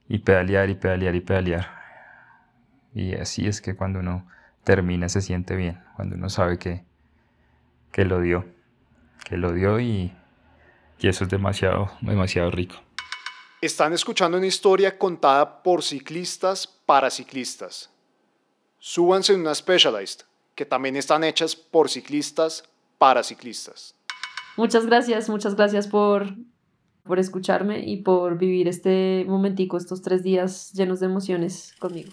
y 0.08 0.18
pedalear 0.18 0.68
y 0.68 0.74
pedalear 0.74 1.14
y 1.14 1.20
pedalear. 1.20 1.68
Y 2.92 3.14
así 3.14 3.46
es 3.46 3.61
que 3.61 3.76
cuando 3.76 4.00
uno 4.00 4.26
termina 4.64 5.08
se 5.08 5.20
siente 5.20 5.54
bien, 5.54 5.80
cuando 5.94 6.16
uno 6.16 6.28
sabe 6.28 6.58
que, 6.58 6.84
que 7.92 8.04
lo 8.04 8.20
dio, 8.20 8.44
que 9.24 9.36
lo 9.36 9.52
dio 9.52 9.78
y, 9.78 10.12
y 10.98 11.06
eso 11.06 11.22
es 11.22 11.30
demasiado, 11.30 11.92
demasiado 12.00 12.50
rico. 12.50 12.74
Están 13.61 13.92
escuchando 13.92 14.36
una 14.36 14.48
historia 14.48 14.98
contada 14.98 15.62
por 15.62 15.84
ciclistas 15.84 16.66
para 16.66 17.08
ciclistas. 17.08 17.88
Súbanse 18.80 19.34
en 19.34 19.42
una 19.42 19.54
Specialized, 19.54 20.24
que 20.56 20.66
también 20.66 20.96
están 20.96 21.22
hechas 21.22 21.54
por 21.54 21.88
ciclistas 21.88 22.64
para 22.98 23.22
ciclistas. 23.22 23.94
Muchas 24.61 24.84
gracias, 24.84 25.30
muchas 25.30 25.54
gracias 25.54 25.88
por, 25.88 26.36
por 27.04 27.18
escucharme 27.18 27.82
y 27.82 28.02
por 28.02 28.36
vivir 28.36 28.68
este 28.68 29.24
momentico, 29.26 29.78
estos 29.78 30.02
tres 30.02 30.22
días 30.22 30.74
llenos 30.74 31.00
de 31.00 31.06
emociones 31.06 31.72
conmigo. 31.78 32.12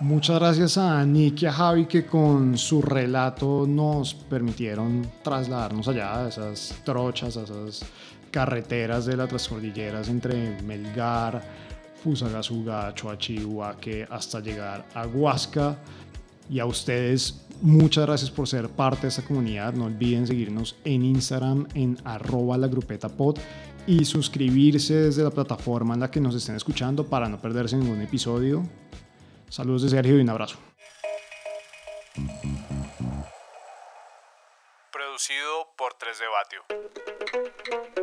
Muchas 0.00 0.38
gracias 0.38 0.78
a 0.78 1.04
Nick 1.04 1.42
y 1.42 1.46
a 1.46 1.52
Javi 1.52 1.84
que 1.84 2.06
con 2.06 2.56
su 2.56 2.80
relato 2.80 3.66
nos 3.68 4.14
permitieron 4.14 5.06
trasladarnos 5.22 5.86
allá 5.86 6.24
a 6.24 6.28
esas 6.28 6.80
trochas, 6.82 7.36
a 7.36 7.42
esas 7.42 7.84
carreteras 8.30 9.04
de 9.04 9.18
las 9.18 9.28
transcordilleras 9.28 10.08
entre 10.08 10.62
Melgar, 10.62 11.42
Fusagasugá, 12.02 12.94
Choachihuaque 12.94 14.06
hasta 14.08 14.40
llegar 14.40 14.86
a 14.94 15.06
Huasca. 15.06 15.76
Y 16.48 16.60
a 16.60 16.66
ustedes, 16.66 17.46
muchas 17.60 18.06
gracias 18.06 18.30
por 18.30 18.46
ser 18.46 18.68
parte 18.68 19.02
de 19.02 19.08
esta 19.08 19.22
comunidad. 19.22 19.72
No 19.74 19.86
olviden 19.86 20.26
seguirnos 20.26 20.76
en 20.84 21.04
Instagram 21.04 21.66
en 21.74 21.98
arroba 22.04 22.56
la 22.56 22.68
grupeta 22.68 23.08
y 23.86 24.04
suscribirse 24.04 24.94
desde 24.94 25.22
la 25.22 25.30
plataforma 25.30 25.94
en 25.94 26.00
la 26.00 26.10
que 26.10 26.20
nos 26.20 26.34
estén 26.34 26.56
escuchando 26.56 27.06
para 27.06 27.28
no 27.28 27.40
perderse 27.40 27.76
ningún 27.76 28.02
episodio. 28.02 28.62
Saludos 29.48 29.82
de 29.82 29.90
Sergio 29.90 30.18
y 30.18 30.20
un 30.20 30.28
abrazo. 30.28 30.58
Producido 34.92 35.68
por 35.76 35.94
3 35.94 36.18
de 36.18 36.26
Batio. 36.28 37.95